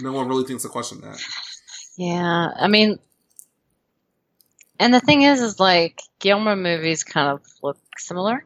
[0.01, 1.21] No one really thinks to question that.
[1.97, 2.99] Yeah, I mean,
[4.81, 8.45] and the thing is, is like Guillermo movies kind of look similar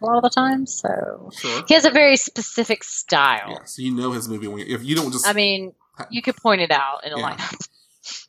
[0.00, 0.66] a lot of the time.
[0.66, 1.64] So Sure.
[1.66, 3.50] he has a very specific style.
[3.50, 5.72] Yeah, so you know his movie when you, if you don't just I mean,
[6.10, 7.30] you could point it out in a Yeah.
[7.36, 7.68] lineup.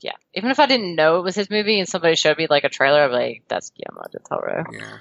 [0.00, 2.64] yeah, even if I didn't know it was his movie and somebody showed me like
[2.64, 4.98] a trailer, I'd be like, "That's Guillermo del Toro." yeah.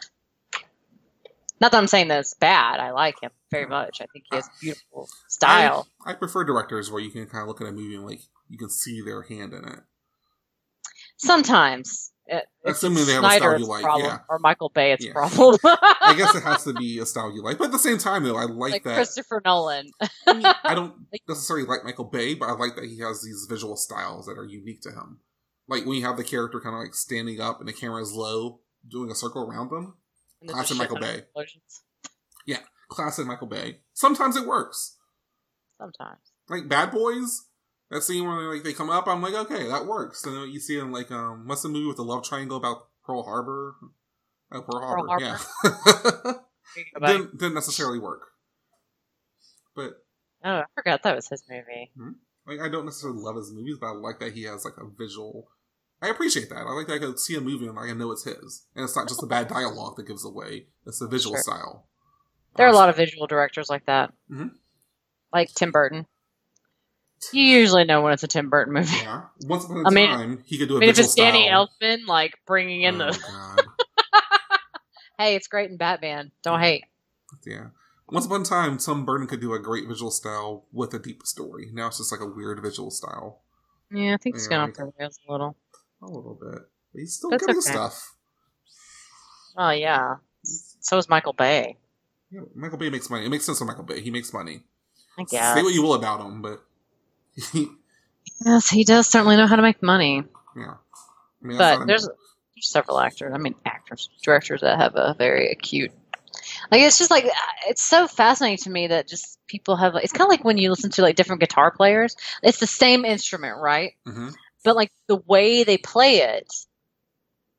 [1.62, 2.82] Not that I'm saying that it's bad.
[2.82, 4.02] I like him very much.
[4.02, 5.88] I think he has beautiful style.
[6.06, 8.20] I prefer directors where you can kind of look at a movie and like
[8.50, 9.80] you can see their hand in it.
[11.18, 12.12] Sometimes.
[12.28, 14.18] Eh, it, it's Assuming they have a style you like, problem, yeah.
[14.30, 15.12] or Michael Bay, it's Yeah.
[15.12, 15.58] a problem.
[15.64, 18.24] I guess it has to be a style you like, but at the same time,
[18.24, 18.96] though, I like, like that.
[18.96, 19.92] Christopher Nolan.
[20.26, 20.94] I, mean, I don't
[21.28, 24.46] necessarily like Michael Bay, but I like that he has these visual styles that are
[24.46, 25.20] unique to him.
[25.68, 28.12] Like when you have the character kind of like standing up and the camera is
[28.14, 29.96] low, doing a circle around them.
[30.42, 31.18] And Classic Michael Bay.
[31.20, 31.82] explosions.
[32.88, 33.80] Classic Michael Bay.
[33.94, 34.98] Sometimes it works.
[35.80, 36.20] Sometimes.
[36.48, 37.46] Like Bad Boys,
[37.92, 40.26] that scene where like they come up, I'm like, okay, that works.
[40.26, 42.88] And then you see in like um, what's the movie with the love triangle about
[43.06, 43.76] Pearl Harbor?
[44.52, 45.24] Oh, Pearl Harbor, Harbor.
[45.24, 45.38] yeah.
[46.76, 47.14] There you go, buddy.
[47.18, 48.22] didn't, didn't necessarily work.
[49.76, 49.94] But
[50.44, 51.92] oh, I forgot that was his movie.
[52.48, 54.88] Like I don't necessarily love his movies, but I like that he has like a
[54.98, 55.48] visual.
[56.02, 56.66] I appreciate that.
[56.68, 58.84] I like that I can see a movie and like, I know it's his, and
[58.84, 60.68] it's not just the bad dialogue that gives away.
[60.86, 61.42] It's the visual Sure.
[61.44, 61.88] style.
[62.58, 64.14] There are a lot of visual directors like that.
[64.32, 64.52] Mhm.
[65.34, 66.06] Like Tim Burton.
[67.34, 68.96] You usually know when it's a Tim Burton movie.
[68.98, 69.24] Yeah.
[69.46, 71.48] Once upon a I mean- time, he could do a I mean, if it's Danny.
[71.50, 73.66] Elfman, like bringing in oh, the,
[75.18, 76.32] hey, it's great in Batman.
[76.44, 76.86] Don't hate.
[77.46, 77.68] Yeah.
[78.10, 81.24] Once upon a time, Tim Burton could do a great visual style with a deep
[81.24, 81.70] story.
[81.74, 83.42] Now it's just like a weird visual style.
[83.92, 85.56] Yeah, I think it's Yeah, going off the rails a little.
[86.02, 86.62] A little bit.
[86.94, 87.60] But he's still That's okay.
[87.60, 88.16] stuff.
[89.58, 90.16] Oh yeah.
[90.44, 91.78] So is Michael Bay.
[92.30, 93.26] Yeah, Michael Bay makes money.
[93.26, 94.02] It makes sense for Michael Bay.
[94.02, 94.64] He makes money.
[95.18, 95.56] I guess.
[95.56, 96.64] Say what you will about him, but
[98.46, 100.24] Yes, he does certainly know how to make money.
[100.58, 100.74] yeah.
[101.44, 103.32] I mean, but there's, there's several actors.
[103.34, 105.92] I mean, actors, directors that have a very acute.
[106.72, 107.26] Like it's just like
[107.68, 109.96] it's so fascinating to me that just people have.
[109.96, 112.16] It's kind of like when you listen to like different guitar players.
[112.44, 113.94] It's the same instrument, right?
[114.06, 114.34] Mhm.
[114.64, 116.52] But like the way they play it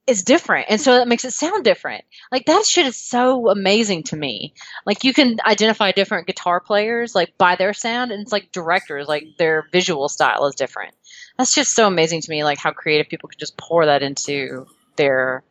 [0.06, 2.04] is different, and so that makes it sound different.
[2.30, 4.54] Like that shit is so amazing to me.
[4.84, 9.08] Like you can identify different guitar players like by their sound, and it's like directors
[9.08, 10.94] like their visual style is different.
[11.38, 12.44] That's just so amazing to me.
[12.44, 15.42] Like how creative people could just pour that into their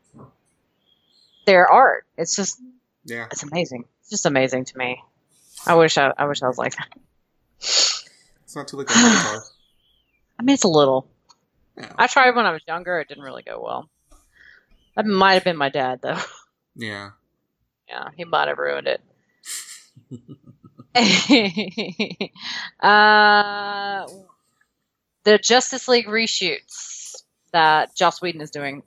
[1.46, 2.06] their art.
[2.18, 2.60] It's just
[3.04, 3.28] Yeah.
[3.32, 3.86] it's amazing.
[4.02, 5.02] It's just amazing to me.
[5.68, 6.88] I wish I I wish I was like that.
[7.60, 9.44] It's not too to learn guitar.
[10.40, 11.08] I mean, it's a little.
[11.78, 11.92] Yeah.
[11.98, 13.00] I tried when I was younger.
[13.00, 13.90] It didn't really go well.
[14.96, 16.20] That might have been my dad, though.
[16.78, 17.12] Yeah.
[17.88, 19.02] Yeah, he might have ruined it.
[22.82, 24.06] uh,
[25.24, 28.84] the Justice League reshoots that Joss Whedon is doing.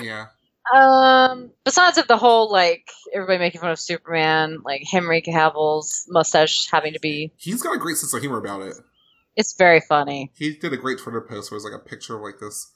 [0.00, 0.26] Yeah.
[0.74, 6.68] Um, besides of the whole like everybody making fun of Superman, like Henry Cavill's mustache
[6.70, 8.74] having to be He's got a great sense of humor about it.
[9.36, 10.32] It's very funny.
[10.36, 12.72] He did a great Twitter post where it's like a picture of like this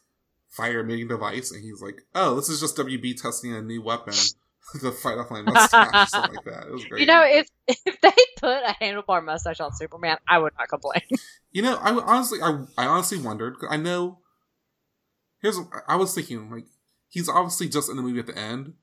[0.49, 4.15] fire emitting device, and he's like, "Oh, this is just WB testing a new weapon
[4.81, 6.67] to fight off my mustache." something like that.
[6.67, 7.01] It was great.
[7.01, 11.03] You know, if if they put a handlebar mustache on Superman, I would not complain.
[11.51, 13.57] You know, I honestly, I, I honestly wondered.
[13.69, 14.21] I know.
[15.41, 16.65] Here's, I was thinking like
[17.09, 18.75] he's obviously just in the movie at the end.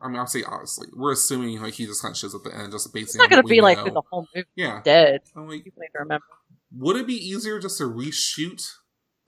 [0.00, 0.88] I mean, I'll say obviously.
[0.94, 3.02] We're assuming like he just kind of shows at the end, just basically.
[3.02, 4.80] It's not going to be like the whole movie yeah.
[4.84, 5.20] dead.
[5.36, 6.24] I'm like, People need to remember.
[6.72, 8.62] would it be easier just to reshoot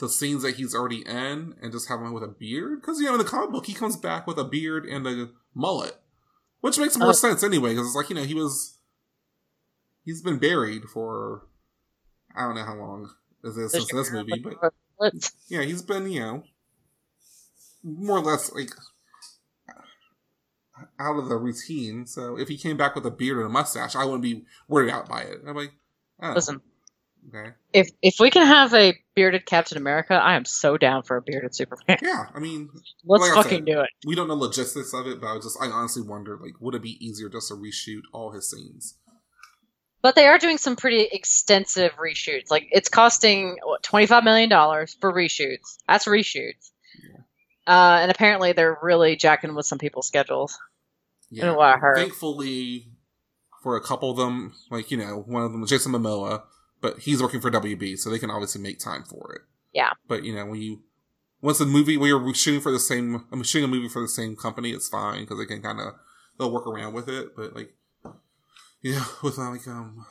[0.00, 2.80] the scenes that he's already in and just have him with a beard?
[2.80, 5.30] Because you know, in the comic book, he comes back with a beard and a
[5.54, 5.96] mullet,
[6.60, 7.12] which makes more Oh.
[7.12, 7.70] sense anyway.
[7.70, 8.78] Because it's like you know he was
[10.04, 11.46] he's been buried for
[12.34, 13.10] I don't know how long
[13.44, 14.72] is this since this movie, but
[15.48, 16.42] yeah, he's been you know
[17.82, 18.70] more or less like
[20.98, 22.06] out of the routine.
[22.06, 24.90] So if he came back with a beard and a mustache, I wouldn't be worried
[24.90, 25.38] out by it.
[25.46, 25.72] I'm like,
[26.22, 26.60] oh, Listen,
[27.28, 27.50] okay.
[27.72, 31.22] if if we can have a bearded Captain America, I am so down for a
[31.22, 31.98] bearded Superman.
[32.02, 32.70] Yeah, I mean,
[33.04, 33.90] Let's Like fucking said, do it.
[34.06, 36.82] we don't know logistics of it, but I just I honestly wonder like would it
[36.82, 38.96] be easier just to reshoot all his scenes?
[40.02, 42.50] But they are doing some pretty extensive reshoots.
[42.50, 45.78] Like it's costing what, twenty five million dollars for reshoots.
[45.86, 46.70] That's reshoots.
[47.66, 50.58] Uh, and apparently they're really jacking with some people's schedules.
[51.30, 51.94] Yeah, I.
[51.94, 52.88] Thankfully,
[53.62, 56.42] for a couple of them, like you know, one of them Jason Momoa,
[56.80, 59.42] but he's working for WB, so they can obviously make time for it.
[59.72, 59.90] Yeah.
[60.08, 60.82] But you know, when you
[61.40, 64.08] once the movie we are shooting for the same, I'm shooting a movie for the
[64.08, 65.94] same company, it's fine because they can kind of
[66.38, 67.36] they'll work around with it.
[67.36, 67.74] But like,
[68.82, 70.06] yeah, with like um,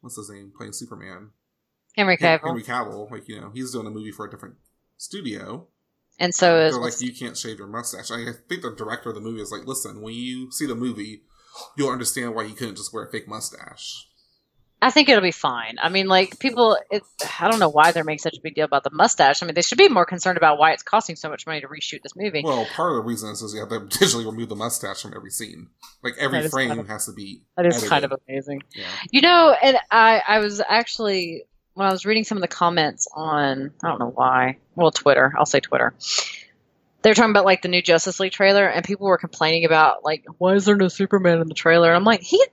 [0.00, 1.30] what's his name playing Superman?
[1.96, 2.44] Henry Cavill.
[2.44, 4.54] Henry Cavill, like you know, he's doing a movie for a different
[4.96, 5.66] studio.
[6.18, 8.10] and so is They're like, you can't shave your mustache.
[8.10, 11.22] I think the director of the movie is like, listen, when you see the movie,
[11.76, 14.06] you'll understand why you couldn't just wear a fake mustache.
[14.82, 15.76] I think it'll be fine.
[15.80, 17.02] I mean, like people, it,
[17.38, 19.42] I don't know why they're making such a big deal about the mustache.
[19.42, 21.68] I mean, they should be more concerned about why it's costing so much money to
[21.68, 22.42] reshoot this movie.
[22.44, 25.30] Well, part of the reason is, you have to digitally remove the mustache from every
[25.30, 25.68] scene.
[26.02, 27.42] Like every frame kind of- has to be.
[27.56, 27.90] that is edited.
[27.90, 28.62] kind of amazing.
[28.74, 28.86] Yeah.
[29.10, 33.06] You know, and I, I was actually when I was reading some of the comments
[33.14, 35.32] on, I don't know why, well, Twitter.
[35.38, 35.94] I'll say Twitter.
[37.02, 40.24] They're talking about like the new Justice League trailer, and people were complaining about like,
[40.38, 41.88] why is there no Superman in the trailer?
[41.88, 42.44] And I'm like, he,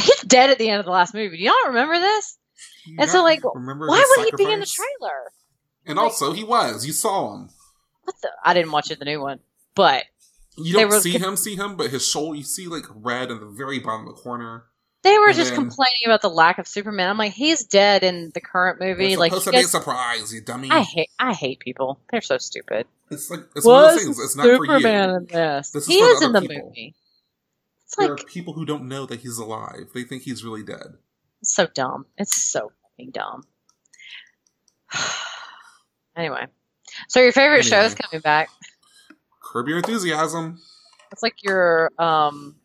[0.00, 1.36] he's dead at the end of the last movie.
[1.36, 2.38] Do y'all remember this?
[2.86, 5.32] You And so, like, remember Why would he be in the trailer?
[5.86, 6.86] And also, he was.
[6.86, 7.50] You saw him.
[8.04, 8.30] What the?
[8.44, 9.40] I didn't watch it, the new one,
[9.74, 10.04] but
[10.56, 13.40] You don't were- see him, see him, but his shoulder, you see like red at
[13.40, 14.64] the very bottom of the corner.
[15.02, 17.10] they were And just then- complaining about the lack of Superman.
[17.10, 19.12] I'm like, he's dead in the current movie.
[19.12, 20.68] It's Like, supposed to be a surprise, you dummy.
[20.70, 22.00] I hate, I hate people.
[22.10, 22.86] They're so stupid.
[23.10, 24.18] it's like it's one of those things.
[24.18, 25.16] It's not for Superman you.
[25.16, 25.70] in this?
[25.70, 26.66] This is he is in the people.
[26.66, 26.94] movie.
[27.86, 29.88] It's There like are people who don't know that he's alive.
[29.94, 30.98] They think he's really dead.
[31.40, 32.06] it's so dumb.
[32.18, 33.44] It's so fucking dumb.
[36.16, 36.46] anyway,
[37.08, 38.48] so your favorite show is coming back.
[39.42, 40.60] Curb Your Enthusiasm.
[41.12, 42.56] It's like your um,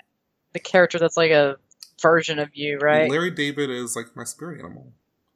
[0.53, 1.57] the character that's like a
[2.01, 3.09] version of you, right?
[3.09, 4.93] Larry David is like my spirit animal.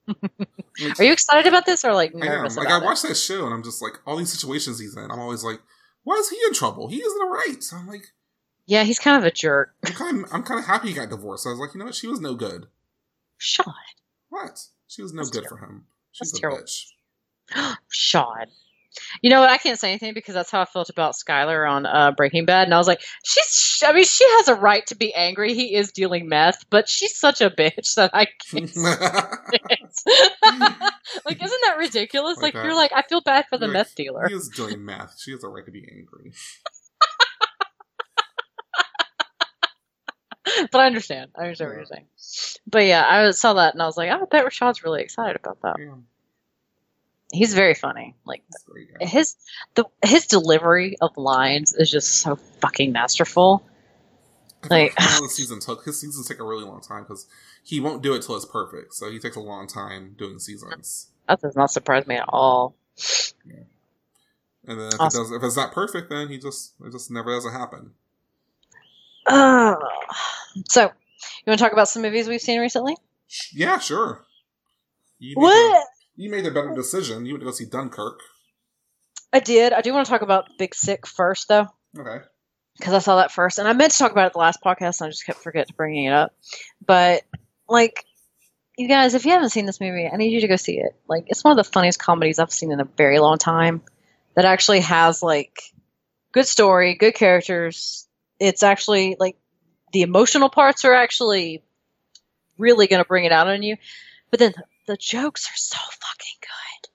[0.08, 2.86] Like, Are you excited about this or like I nervous Like I about it?
[2.86, 5.10] watch that show and I'm just like all these situations he's in.
[5.12, 5.60] I'm always like,
[6.04, 6.88] why is he in trouble?
[6.88, 7.58] He isn't right.
[7.64, 8.06] So I'm like,
[8.68, 9.74] Yeah, he's kind of a jerk.
[9.86, 11.46] I'm kind of, I'm kind of happy he got divorced.
[11.46, 11.96] I was like, you know what?
[11.96, 12.66] She was no good.
[13.38, 13.68] Shot,
[14.30, 14.60] What?
[14.88, 15.58] She was no That's good terrible.
[15.58, 15.86] for him.
[16.12, 16.64] She's That's a terrible.
[16.64, 17.76] bitch.
[17.92, 18.48] shot.
[19.22, 19.50] You know what?
[19.50, 22.64] I can't say anything because that's how I felt about Skyler on uh, Breaking Bad,
[22.64, 23.84] and I was like, she's.
[23.86, 25.54] I mean, she has a right to be angry.
[25.54, 28.74] He is dealing meth, but she's such a bitch that I can't.
[31.26, 32.38] like, isn't that ridiculous?
[32.38, 32.64] Like Like, that.
[32.66, 34.28] you're like, I feel bad for the meth dealer.
[34.30, 35.20] he is doing math.
[35.20, 36.32] She has a right to be angry.
[40.72, 41.32] but I understand.
[41.36, 42.60] I understand what you're saying.
[42.68, 45.36] But yeah, I saw that and I was like, oh, I bet Rashad's really excited
[45.36, 45.76] about that.
[45.80, 45.96] Yeah,
[47.32, 48.16] He's very funny.
[48.26, 48.44] Like.
[49.00, 49.08] Yeah.
[49.08, 49.36] his
[49.74, 53.66] the his delivery of lines is just so fucking masterful.
[54.70, 55.86] Like- think how long the season took.
[55.86, 57.28] His seasons take a really long time because
[57.64, 58.94] he won't do it till it's perfect.
[58.94, 61.12] So he takes a long time doing seasons.
[61.28, 62.76] That does not surprise me at all.
[64.68, 65.22] And then if, Awesome.
[65.22, 67.92] it does, if it's not perfect, then he just it just never doesn't happen.
[69.26, 69.76] Uh,
[70.68, 70.90] so, you
[71.48, 72.96] want to talk about some movies we've seen recently?
[73.54, 74.24] Yeah, sure.
[75.20, 75.88] You made What?
[76.16, 77.26] You made the better decision.
[77.26, 78.20] You went to go see Dunkirk.
[79.34, 79.74] I did.
[79.74, 81.68] I do want to talk about Big Sick first, though,
[81.98, 82.24] Okay.
[82.78, 85.02] because I saw that first, and I meant to talk about it the last podcast,
[85.02, 86.34] and I just kept forgetting bringing it up.
[86.86, 87.24] But
[87.68, 88.06] like,
[88.78, 90.96] you guys, if you haven't seen this movie, I need you to go see it.
[91.10, 93.82] Like, it's one of the funniest comedies I've seen in a very long time.
[94.36, 95.62] That actually has like
[96.34, 98.08] good story, good characters.
[98.40, 99.38] It's actually like
[99.94, 101.64] the emotional parts are actually
[102.58, 103.78] really going to bring it out on you.
[104.32, 104.54] But then
[104.88, 106.90] the jokes are so fucking good.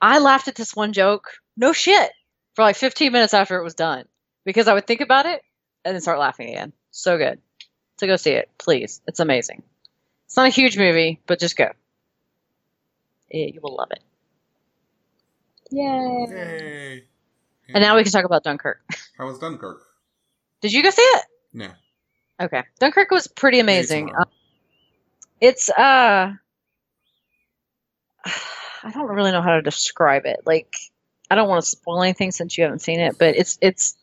[0.00, 2.10] I laughed at this one joke, no shit,
[2.54, 4.04] for like 15 minutes after it was done
[4.44, 5.42] because I would think about it
[5.84, 6.72] and then start laughing again.
[6.90, 7.40] So good.
[7.98, 9.00] So go see it, please.
[9.06, 9.62] It's amazing.
[10.26, 11.70] It's not a huge movie, but just go.
[13.30, 14.02] Yeah, you will love it.
[15.70, 16.26] Yay.
[16.30, 17.04] Yay!
[17.74, 18.80] And now we can talk about Dunkirk.
[19.18, 19.82] How was Dunkirk?
[20.60, 21.22] Did you go see it?
[21.52, 21.68] No.
[22.40, 22.62] Okay.
[22.80, 24.14] Dunkirk was pretty amazing.
[24.14, 24.24] Uh,
[25.40, 26.32] it's uh
[28.24, 30.40] I don't really know how to describe it.
[30.44, 30.74] Like
[31.30, 33.96] I don't want to spoil anything since you haven't seen it, but it's it's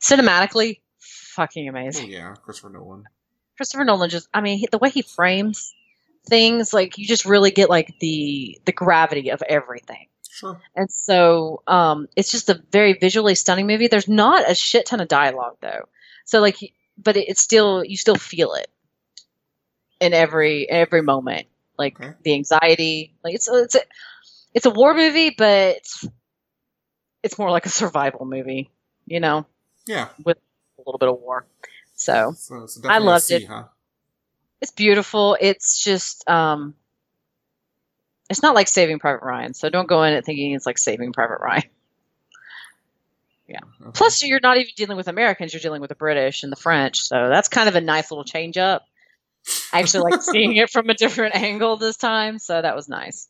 [0.00, 2.10] cinematically fucking Oh amazing.
[2.10, 3.04] yeah, Christopher Nolan.
[3.56, 5.74] Christopher Nolan just I mean, he, the way he frames
[6.28, 10.06] things like you just really get like the the gravity of everything.
[10.30, 10.60] Sure.
[10.74, 13.88] And so um, it's just a very visually stunning movie.
[13.88, 15.86] There's not a shit ton of dialogue though,
[16.30, 16.58] so like,
[16.96, 18.68] but it, it's still you still feel it
[20.00, 21.46] in every every moment,
[21.78, 22.12] like Okay.
[22.22, 23.14] the anxiety.
[23.24, 23.80] Like it's it's a
[24.54, 25.78] it's a war movie, but
[27.22, 28.70] it's more like a survival movie,
[29.06, 29.46] you know,
[29.86, 30.08] Yeah.
[30.24, 30.38] With
[30.78, 31.46] a little bit of war.
[31.94, 33.44] So So it's I loved C, it.
[33.44, 33.64] huh?
[34.60, 35.36] it's beautiful.
[35.40, 36.74] It's just um,
[38.30, 41.12] it's not like Saving Private Ryan, so don't go in it thinking it's like Saving
[41.12, 41.64] Private Ryan.
[43.58, 43.90] Okay.
[43.94, 47.00] Plus, you're not even dealing with Americans; you're dealing with the British and the French.
[47.00, 48.84] So that's kind of a nice little change up.
[49.72, 53.28] I actually like seeing it from a different angle this time, so that was nice.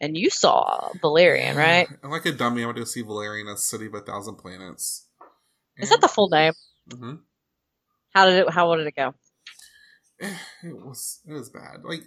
[0.00, 1.88] And you saw Valerian, right?
[2.02, 5.06] And like a dummy, I went to see Valerian, a city of a thousand planets.
[5.78, 6.52] Is that the full name?
[6.92, 7.14] hmm
[8.12, 8.50] How did it?
[8.50, 9.14] How did it go?
[10.18, 11.84] It was it was bad.
[11.84, 12.02] Like,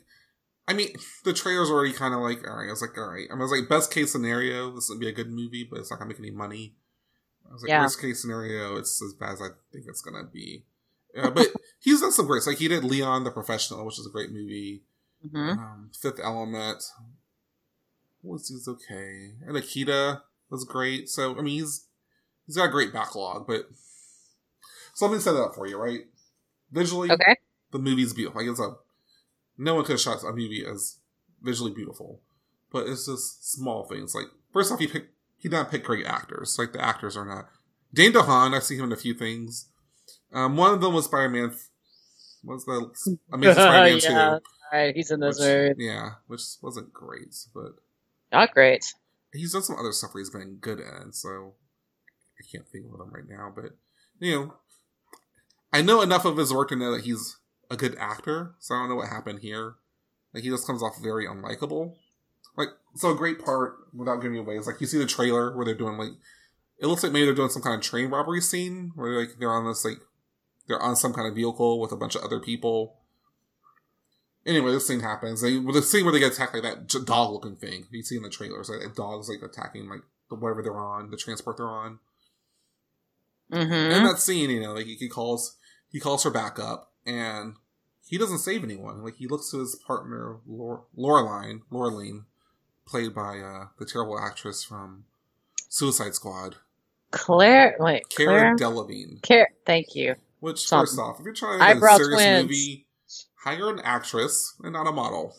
[0.67, 0.89] I mean,
[1.23, 2.67] the trailer's already kind of like, all right.
[2.67, 3.27] I was like, all right.
[3.29, 5.79] I, mean, I was like, best case scenario, this would be a good movie, but
[5.79, 6.75] it's not gonna make any money.
[7.47, 7.81] I was like, Yeah.
[7.81, 10.65] worst case scenario, it's as bad as I think it's gonna be.
[11.15, 11.47] Uh, but
[11.79, 12.45] he's done some great.
[12.47, 14.83] Like he did Leon the Professional, which is a great movie.
[15.31, 16.83] hmm Um, Fifth Element
[18.23, 21.09] was was okay, and Nikita was great.
[21.09, 21.87] So I mean, he's
[22.47, 23.45] he's got a great backlog.
[23.45, 23.67] But
[24.95, 26.01] so let me set that up for you, right?
[26.71, 27.35] Visually, Okay.
[27.71, 28.41] the movie's beautiful.
[28.41, 28.75] Like it's a
[29.57, 30.97] no one could have shot a movie as
[31.41, 32.21] visually beautiful,
[32.71, 34.13] but it's just small things.
[34.15, 36.57] Like first off, he picked he did not pick great actors.
[36.57, 37.45] Like the actors are not.
[37.93, 39.69] Dane DeHaan, I've seen him in a few things.
[40.33, 41.53] Um, one of them was Spider Man.
[42.43, 42.91] Was the
[43.31, 44.37] Amazing Spider Man Yeah.
[44.39, 44.43] two?
[44.73, 45.75] Right, he's in this Which-.
[45.77, 47.73] Yeah, which wasn't great, but
[48.31, 48.93] Not great.
[49.31, 51.53] he's done some other stuff where he's been good in, so
[52.39, 53.51] I can't think of him right now.
[53.55, 53.71] But
[54.19, 54.53] you know,
[55.71, 57.37] I know enough of his work to know that he's
[57.69, 58.55] a good actor.
[58.59, 59.75] So I don't know what happened here.
[60.33, 61.95] Like he just comes off very unlikable.
[62.57, 65.65] Like so, a great part without giving away is like you see the trailer where
[65.65, 66.13] they're doing like
[66.79, 69.51] it looks like maybe they're doing some kind of train robbery scene where like they're
[69.51, 69.99] on this like
[70.67, 72.97] they're on some kind of vehicle with a bunch of other people.
[74.45, 75.41] Anyway, this scene happens.
[75.41, 78.23] They the scene where they get attacked like that dog looking thing you see in
[78.23, 78.69] the trailers.
[78.69, 81.99] Like a dog's like attacking like the whatever they're on, the transport they're on.
[83.51, 83.73] Mm-hmm.
[83.73, 85.57] And that scene, you know, like he calls
[85.91, 87.55] he calls her back up and
[88.07, 89.03] he doesn't save anyone.
[89.03, 92.25] Like he looks to his partner Lore, Loreline, Laureline,
[92.87, 95.05] played by uh the terrible actress from
[95.69, 96.55] Suicide Squad,
[97.11, 99.21] Claire, wait, Cara Claire, Delevingne.
[99.21, 99.49] Care.
[99.65, 100.15] Thank you.
[100.39, 102.43] Which Some- first off, if you're trying to make Eyebrow a serious twins.
[102.43, 102.85] movie,
[103.43, 105.35] hire an actress and not a model.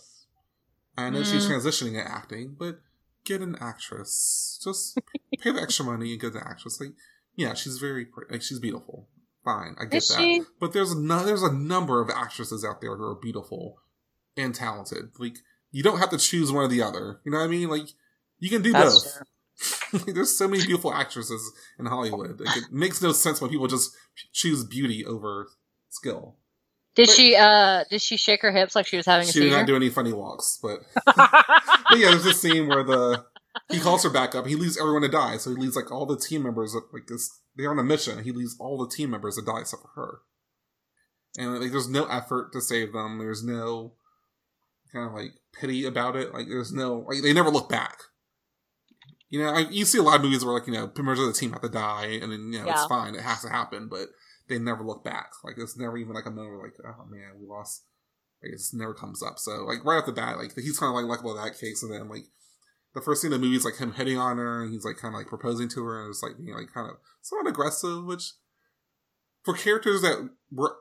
[0.99, 1.51] I know she's Mm.
[1.61, 2.81] transitioning to acting, but
[3.25, 4.59] get an actress.
[4.65, 4.99] Just
[5.41, 6.81] pay the extra money and get the actress.
[6.81, 6.95] Like,
[7.35, 8.33] yeah, she's very pretty.
[8.33, 9.07] Like, she's beautiful.
[9.47, 10.19] Fine, I get Is that.
[10.19, 10.43] she?
[10.61, 13.79] But there's no, there's a number of actresses out there who are beautiful
[14.37, 15.11] and talented.
[15.21, 15.37] Like,
[15.71, 17.21] you don't have to choose one or the other.
[17.25, 17.69] You know what I mean?
[17.69, 17.87] Like,
[18.41, 19.21] you can do That's
[19.93, 20.05] both.
[20.15, 22.41] There's so many beautiful actresses in Hollywood.
[22.41, 23.95] Like, it makes no sense when people just
[24.33, 25.47] choose beauty over
[25.91, 26.37] skill.
[26.97, 27.37] Did But- she?
[27.37, 29.77] Uh, did she shake her hips like she was having a She did not do
[29.77, 33.25] any funny walks, but, but yeah, there's this scene where the
[33.71, 34.47] he calls her back up.
[34.47, 37.41] He leaves everyone to die, so he leaves like all the team members like this.
[37.55, 38.25] They're on a mission.
[38.25, 40.19] He leaves all the team members to die except for her,
[41.39, 43.19] and like there's no effort to save them.
[43.19, 43.95] There's no
[44.93, 46.33] kind of like pity about it.
[46.33, 47.99] Like there's no like they never look back.
[49.29, 51.27] You know, I, you see a lot of movies where like you know members of
[51.27, 53.89] the team have to die, and then you know it's fine, it has to happen,
[53.89, 54.09] but
[54.49, 55.31] they never look back.
[55.43, 57.85] Like it's never even like a moment like oh man, we lost.
[58.43, 59.39] Like, it just never comes up.
[59.39, 61.83] So like right off the bat, like he's kind of like likable in that case,
[61.83, 62.27] and then like
[62.97, 64.97] the first scene of the movie is like him hitting on her, and he's like
[64.97, 68.07] kind of like proposing to her, and it's like being like kind of somewhat aggressive,
[68.07, 68.33] which
[69.45, 70.77] for characters that were,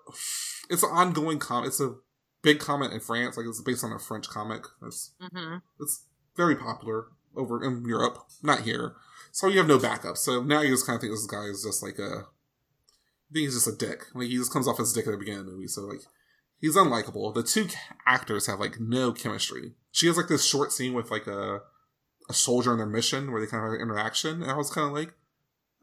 [0.69, 1.67] it's an ongoing comment.
[1.67, 1.95] It's a
[2.41, 3.35] big comment in France.
[3.35, 4.63] Like it's based on a French comic.
[4.81, 6.05] It's hmm it's
[6.37, 8.95] very popular over in Europe, not here.
[9.33, 10.15] So you have no backup.
[10.15, 12.27] So now you just kind of think this guy is just like a.
[13.29, 14.05] I think he's just a dick.
[14.13, 15.67] Like he just comes off as a dick at the beginning of the movie.
[15.67, 15.99] So like
[16.61, 17.33] he's unlikable.
[17.33, 17.67] The two
[18.07, 19.73] actors have like no chemistry.
[19.91, 21.59] She has like this short scene with like a
[22.29, 24.69] a soldier on their mission where they kind of have an interaction, and I was
[24.71, 25.13] kind of like,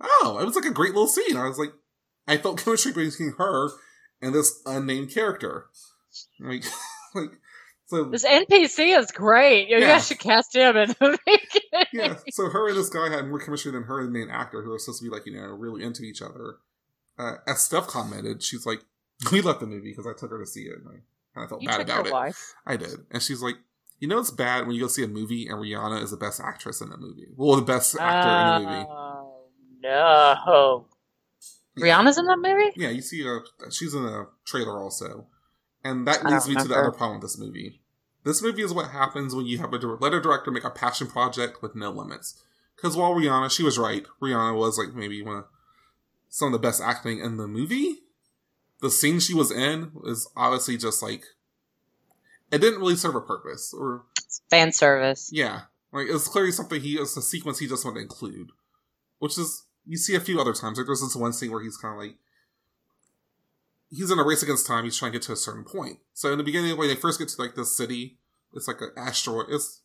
[0.01, 1.37] oh, it was like a great little scene.
[1.37, 1.73] I was like,
[2.27, 3.71] I felt chemistry between her
[4.21, 5.67] and this unnamed character.
[6.41, 6.65] Like,
[7.15, 7.31] like
[7.87, 9.69] so this NPC is great.
[9.69, 9.89] You Yeah.
[9.95, 11.89] guys should cast him in the movie.
[11.93, 12.17] yeah.
[12.31, 14.73] So her and this guy had more chemistry than her and the main actor, who
[14.73, 16.57] are supposed to be like you know really into each other.
[17.19, 18.81] Uh, as Steph commented, she's like,
[19.31, 20.93] we left the movie because I took her to see it, and I
[21.35, 22.13] kind of felt You bad about it.
[22.13, 22.55] wife.
[22.67, 23.57] I did, and she's like,
[24.03, 26.41] you know, it's bad when you go see a movie and Rihanna is the best
[26.41, 27.29] actress in the movie.
[27.37, 28.89] Well, the best actor in the movie.
[28.91, 29.45] Oh
[29.81, 30.87] no!
[31.79, 32.73] Rihanna's in that movie.
[32.75, 33.39] Yeah, you see, uh,
[33.71, 35.29] she's in a trailer also,
[35.85, 37.81] and that leads me to the other problem with this movie.
[38.25, 41.07] This movie is what happens when you have a let a director make a passion
[41.07, 42.43] project with no limits.
[42.75, 45.45] Because while Rihanna, she was right, Rihanna was like maybe one of
[46.29, 48.01] some of the best acting in the movie.
[48.81, 51.23] The scene she was in was obviously just like
[52.53, 54.05] it didn't really serve a purpose, or
[54.51, 55.31] Fan service.
[55.33, 58.51] yeah, like it's clearly something he it's a sequence he just wanted to include,
[59.19, 60.79] which is you see a few other times.
[60.79, 62.17] Like there's this one scene where he's kind of like
[63.91, 64.85] he's in a race against time.
[64.85, 65.99] He's trying to get to a certain point.
[66.13, 68.19] So in the beginning, when they first get to like this city,
[68.53, 69.47] it's like an asteroid.
[69.49, 69.83] It's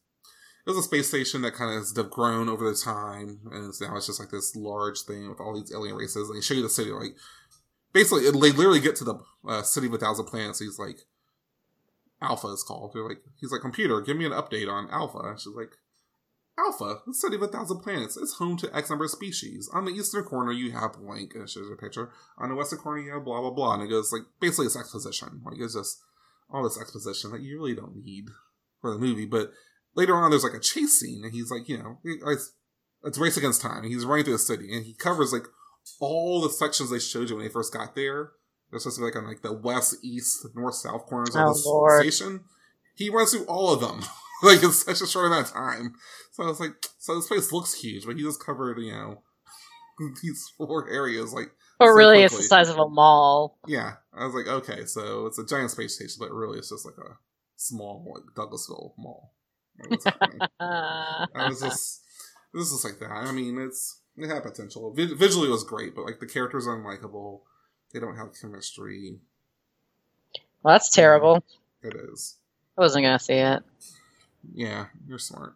[0.66, 3.96] it's a space station that kind of has grown over the time, and it's, now
[3.96, 6.30] it's just like this large thing with all these alien races.
[6.30, 7.16] And they show you the city, like
[7.94, 9.16] basically, it, they literally get to the
[9.48, 10.60] uh, city of a thousand planets.
[10.60, 10.98] He's like,
[12.22, 12.92] Alpha is called.
[12.94, 15.20] They're like, he's like, computer, give me an update on Alpha.
[15.20, 15.72] And she's like,
[16.60, 18.18] Alpha, the city of a thousand planets.
[18.18, 19.70] It's home to X number of species.
[19.74, 22.12] On the eastern corner, you have blank, and it shows a picture.
[22.40, 24.76] On the western corner, you have blah blah blah, and it goes like basically it's
[24.76, 25.42] exposition.
[25.46, 26.02] Like it's just
[26.50, 28.26] all this exposition that you really don't need
[28.82, 29.28] for the movie.
[29.28, 29.52] But
[29.96, 32.54] later on, there's like a chase scene, and he's like, you know, it's,
[33.04, 33.84] it's race against time.
[33.84, 35.46] And he's running through the city, and he covers like
[36.00, 38.32] all the sections they showed you when they first got there.
[38.70, 41.54] They're supposed to be like on like the west, east, north, south corners of Oh,
[41.54, 42.02] the Lord.
[42.02, 42.42] station.
[42.96, 44.02] He runs through all of them
[44.44, 45.94] like in such a short amount of time.
[46.32, 49.22] So I was like, so this place looks huge, but he just covered, you know,
[50.24, 51.34] these four areas.
[51.34, 53.58] Like, But So really, it's the size of a mall.
[53.68, 56.86] yeah, I was like, okay, so it's a giant space station, but really it's just
[56.86, 57.18] like a
[57.56, 59.34] small, like Douglasville mall.
[59.90, 60.02] Like,
[60.60, 62.02] I was just,
[62.54, 63.12] this is just like that.
[63.12, 64.92] I mean, it's it had potential.
[64.96, 67.42] Vi- visually, it was great, but like the characters are unlikable.
[67.94, 69.20] They don't have chemistry.
[70.62, 71.44] well, that's terrible.
[71.82, 72.38] It is.
[72.78, 73.64] I wasn't gonna see it.
[74.54, 75.54] Yeah, you're smart.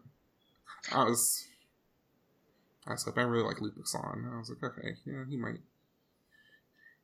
[0.91, 1.47] I was.
[2.87, 4.33] I was like, I really like Luc Besson.
[4.33, 5.59] I was like, okay, yeah, he might.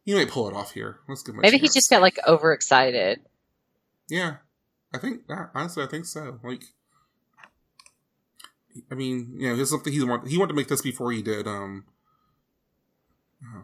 [0.04, 1.00] He might pull it off here.
[1.08, 3.20] Let's give him a Maybe he just got like overexcited.
[4.10, 4.38] Yeah,
[4.94, 5.24] I think
[5.54, 6.40] honestly, I think so.
[6.44, 6.64] Like,
[8.90, 10.30] I mean, you know, here's something he wanted.
[10.30, 11.86] He wanted to make this before he did um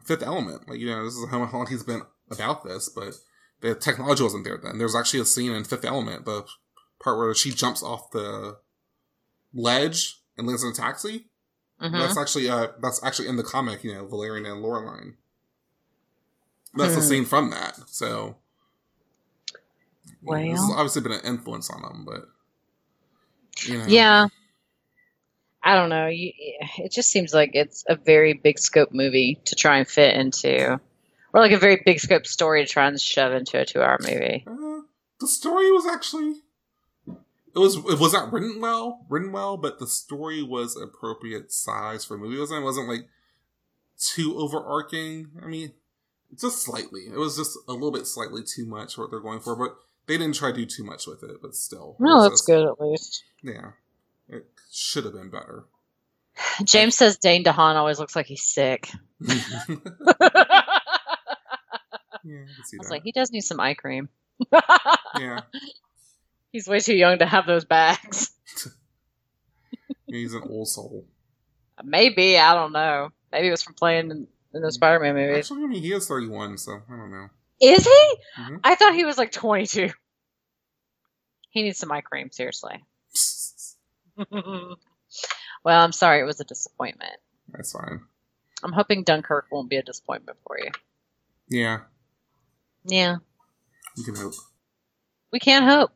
[0.05, 0.67] Fifth Element.
[0.69, 2.01] Like, you know, this is how long he's been
[2.31, 3.13] about this, but
[3.61, 4.77] the technology wasn't there then.
[4.77, 6.45] There's actually a scene in Fifth Element, the
[7.01, 8.57] part where she jumps off the
[9.53, 11.29] ledge and lands in a taxi.
[11.81, 11.91] Mhm.
[11.99, 15.15] That's actually uh that's actually in the comic, you know, Valerian and Laureline.
[16.75, 17.07] That's the Hmm.
[17.07, 17.77] scene from that.
[17.87, 18.37] So
[20.21, 22.29] you know, this has obviously been an influence on them, but
[23.65, 24.27] you know, Yeah.
[25.63, 26.07] I don't know.
[26.07, 26.31] You,
[26.77, 30.73] it just seems like it's a very big scope movie to try and fit into,
[31.33, 34.43] or like a very big scope story to try and shove into a two-hour movie.
[34.45, 34.81] Uh,
[35.19, 36.35] the story was actually
[37.07, 42.03] it was it was not written well, written well, but the story was appropriate size
[42.03, 42.35] for a movie.
[42.35, 43.07] It wasn't it wasn't like
[43.97, 45.27] too overarching.
[45.41, 45.71] I mean,
[46.37, 47.01] just slightly.
[47.03, 49.75] It was just a little bit slightly too much for what they're going for, but
[50.07, 51.41] they didn't try to do too much with it.
[51.41, 53.23] But still, No, that's just- good at least.
[53.43, 53.71] Yeah,
[54.37, 55.65] it should have been better.
[56.63, 58.89] James says Dane DeHaan always looks like he's sick.
[59.21, 59.77] yeah, I
[60.35, 64.09] I can see was like, he does need some eye cream.
[65.19, 65.41] yeah,
[66.51, 68.31] He's way too young to have those bags.
[70.07, 71.05] he's an old soul.
[71.83, 73.09] Maybe I don't know.
[73.31, 75.37] Maybe it was from playing in, in the Spider-Man movies.
[75.51, 77.27] Actually, I mean, he is thirty-one, so I don't know.
[77.61, 78.15] Is he?
[78.39, 78.59] Mhm.
[78.63, 79.89] I thought he was like 22.
[81.49, 82.83] He needs some eye cream, seriously.
[84.31, 84.77] well,
[85.81, 87.13] I'm sorry, it was a disappointment.
[87.49, 88.01] That's fine.
[88.63, 90.71] I'm hoping Dunkirk won't be a disappointment for you.
[91.49, 91.79] Yeah,
[92.85, 93.17] Yeah,
[93.97, 94.33] you can hope.
[95.31, 95.91] we can't hope.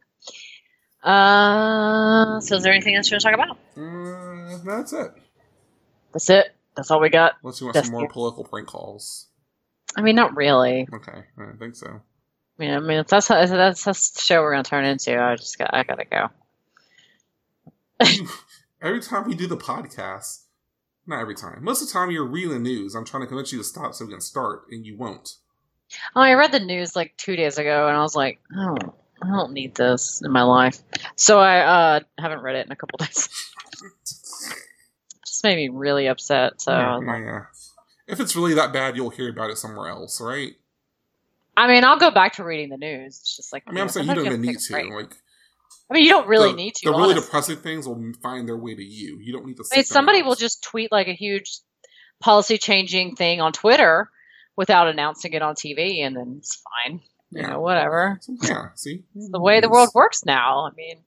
[1.03, 3.57] Uh, so is there anything else you want to talk about?
[3.77, 5.11] Uh, that's it.
[6.11, 6.53] That's it.
[6.75, 7.33] That's all we got.
[7.41, 8.11] Unless you want That's some more it.
[8.11, 9.27] political prank calls.
[9.95, 10.87] I mean, not really.
[10.93, 12.01] Okay, I don't think so.
[12.59, 15.17] Yeah, I mean, if that's how, if that's, that's the show we're gonna turn into,
[15.21, 16.27] I just got, I gotta go.
[18.81, 20.43] Every time we do the podcast,
[21.07, 22.93] not every time, most of the time you're reading the news.
[22.93, 25.37] I'm trying to convince you to stop so we can start, and you won't.
[26.15, 28.77] Oh, I read the news like two days ago, and I was like, oh,
[29.23, 30.79] I don't need this in my life.
[31.15, 33.29] So I uh, haven't read it in a couple days.
[35.25, 36.61] Just made me really upset.
[36.61, 37.41] So yeah, yeah, yeah.
[38.07, 40.53] If it's really that bad, you'll hear about it somewhere else, right?
[41.55, 43.17] I mean, I'll go back to reading the news.
[43.19, 44.73] It's just like I mean, I'm saying you don't even need to.
[44.73, 45.17] Like,
[45.89, 46.85] I mean, you don't really the, need to.
[46.85, 47.21] The really honestly.
[47.21, 49.19] depressing things will find their way to you.
[49.21, 49.63] You don't need to.
[49.71, 51.59] I mean, somebody will just tweet like a huge
[52.19, 54.09] policy changing thing on Twitter
[54.55, 57.01] without announcing it on TV, and then it's fine.
[57.31, 57.47] You Yeah.
[57.51, 58.19] know, whatever.
[58.43, 60.65] Yeah, see, It's the way the world works now.
[60.65, 61.03] I mean,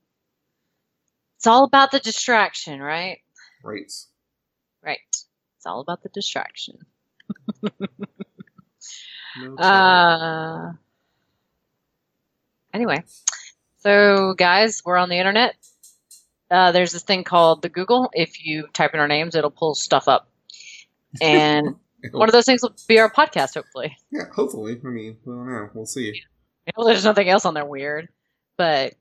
[1.36, 3.18] it's all about the distraction, right?
[3.64, 3.90] Right.
[4.82, 4.98] Right.
[5.10, 6.78] It's all about the distraction.
[7.62, 7.70] No.
[9.58, 10.72] Uh,
[12.74, 13.04] anyway,
[13.80, 15.56] so guys, we're on the internet.
[16.50, 18.10] Uh, there's this thing called the Google.
[18.12, 20.28] If you type in our names, it'll pull stuff up.
[21.20, 21.76] And
[22.10, 23.96] one of those things will be our podcast, hopefully.
[24.10, 24.80] yeah, hopefully.
[24.84, 25.70] I mean, I don't know.
[25.74, 26.22] We'll see.
[26.76, 28.08] Well, there's nothing else on there weird.
[28.56, 28.94] But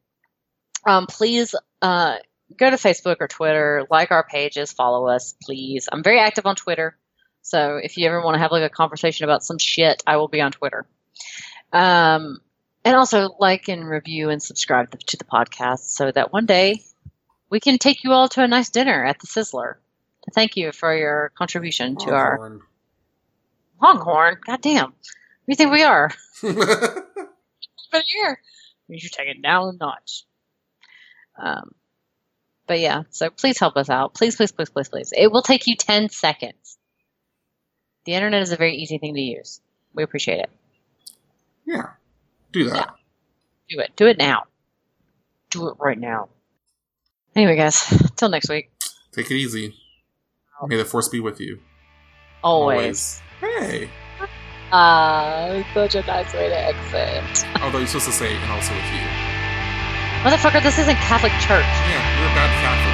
[0.88, 2.18] um, please uh,
[2.56, 5.90] go to Facebook or Twitter, like our pages, follow us, please.
[5.92, 6.98] I'm very active on Twitter.
[7.42, 10.28] So if you ever want to have like a conversation about some shit, I will
[10.28, 10.86] be on Twitter.
[11.74, 12.40] Um,
[12.84, 16.82] and also like and review and subscribe to the podcast so that one day
[17.50, 19.76] we can take you all to a nice dinner at the Sizzler
[20.24, 22.62] to thank you for your contribution to our Longhorn.
[23.82, 24.38] Longhorn.
[24.46, 24.90] God damn.
[24.90, 24.94] Who
[25.48, 26.12] you think we are?
[26.42, 28.40] but here
[28.88, 30.24] you should take it down a notch.
[31.38, 31.72] Um,
[32.68, 34.14] but yeah, so please help us out.
[34.14, 35.14] Please, please, please, please, please.
[35.16, 36.78] It will take you 10 seconds.
[38.06, 39.62] The internet is a very easy thing to use.
[39.94, 40.50] We appreciate it.
[41.66, 41.88] yeah,
[42.52, 42.96] do that.
[43.70, 43.92] Do it.
[43.96, 44.44] Do it now.
[45.50, 46.30] Do it right now.
[47.36, 47.86] Anyway, guys,
[48.16, 48.72] till next week.
[49.12, 49.76] Take it easy.
[50.68, 51.60] May the force be with you.
[52.44, 53.22] Always.
[53.40, 53.90] Hey.
[54.72, 57.48] Ah, such a nice way to exit.
[57.62, 59.02] Although you're supposed to say, and also with you.
[60.22, 61.66] Motherfucker, this isn't Catholic Church.
[61.66, 62.89] Yeah, you're a bad Catholic.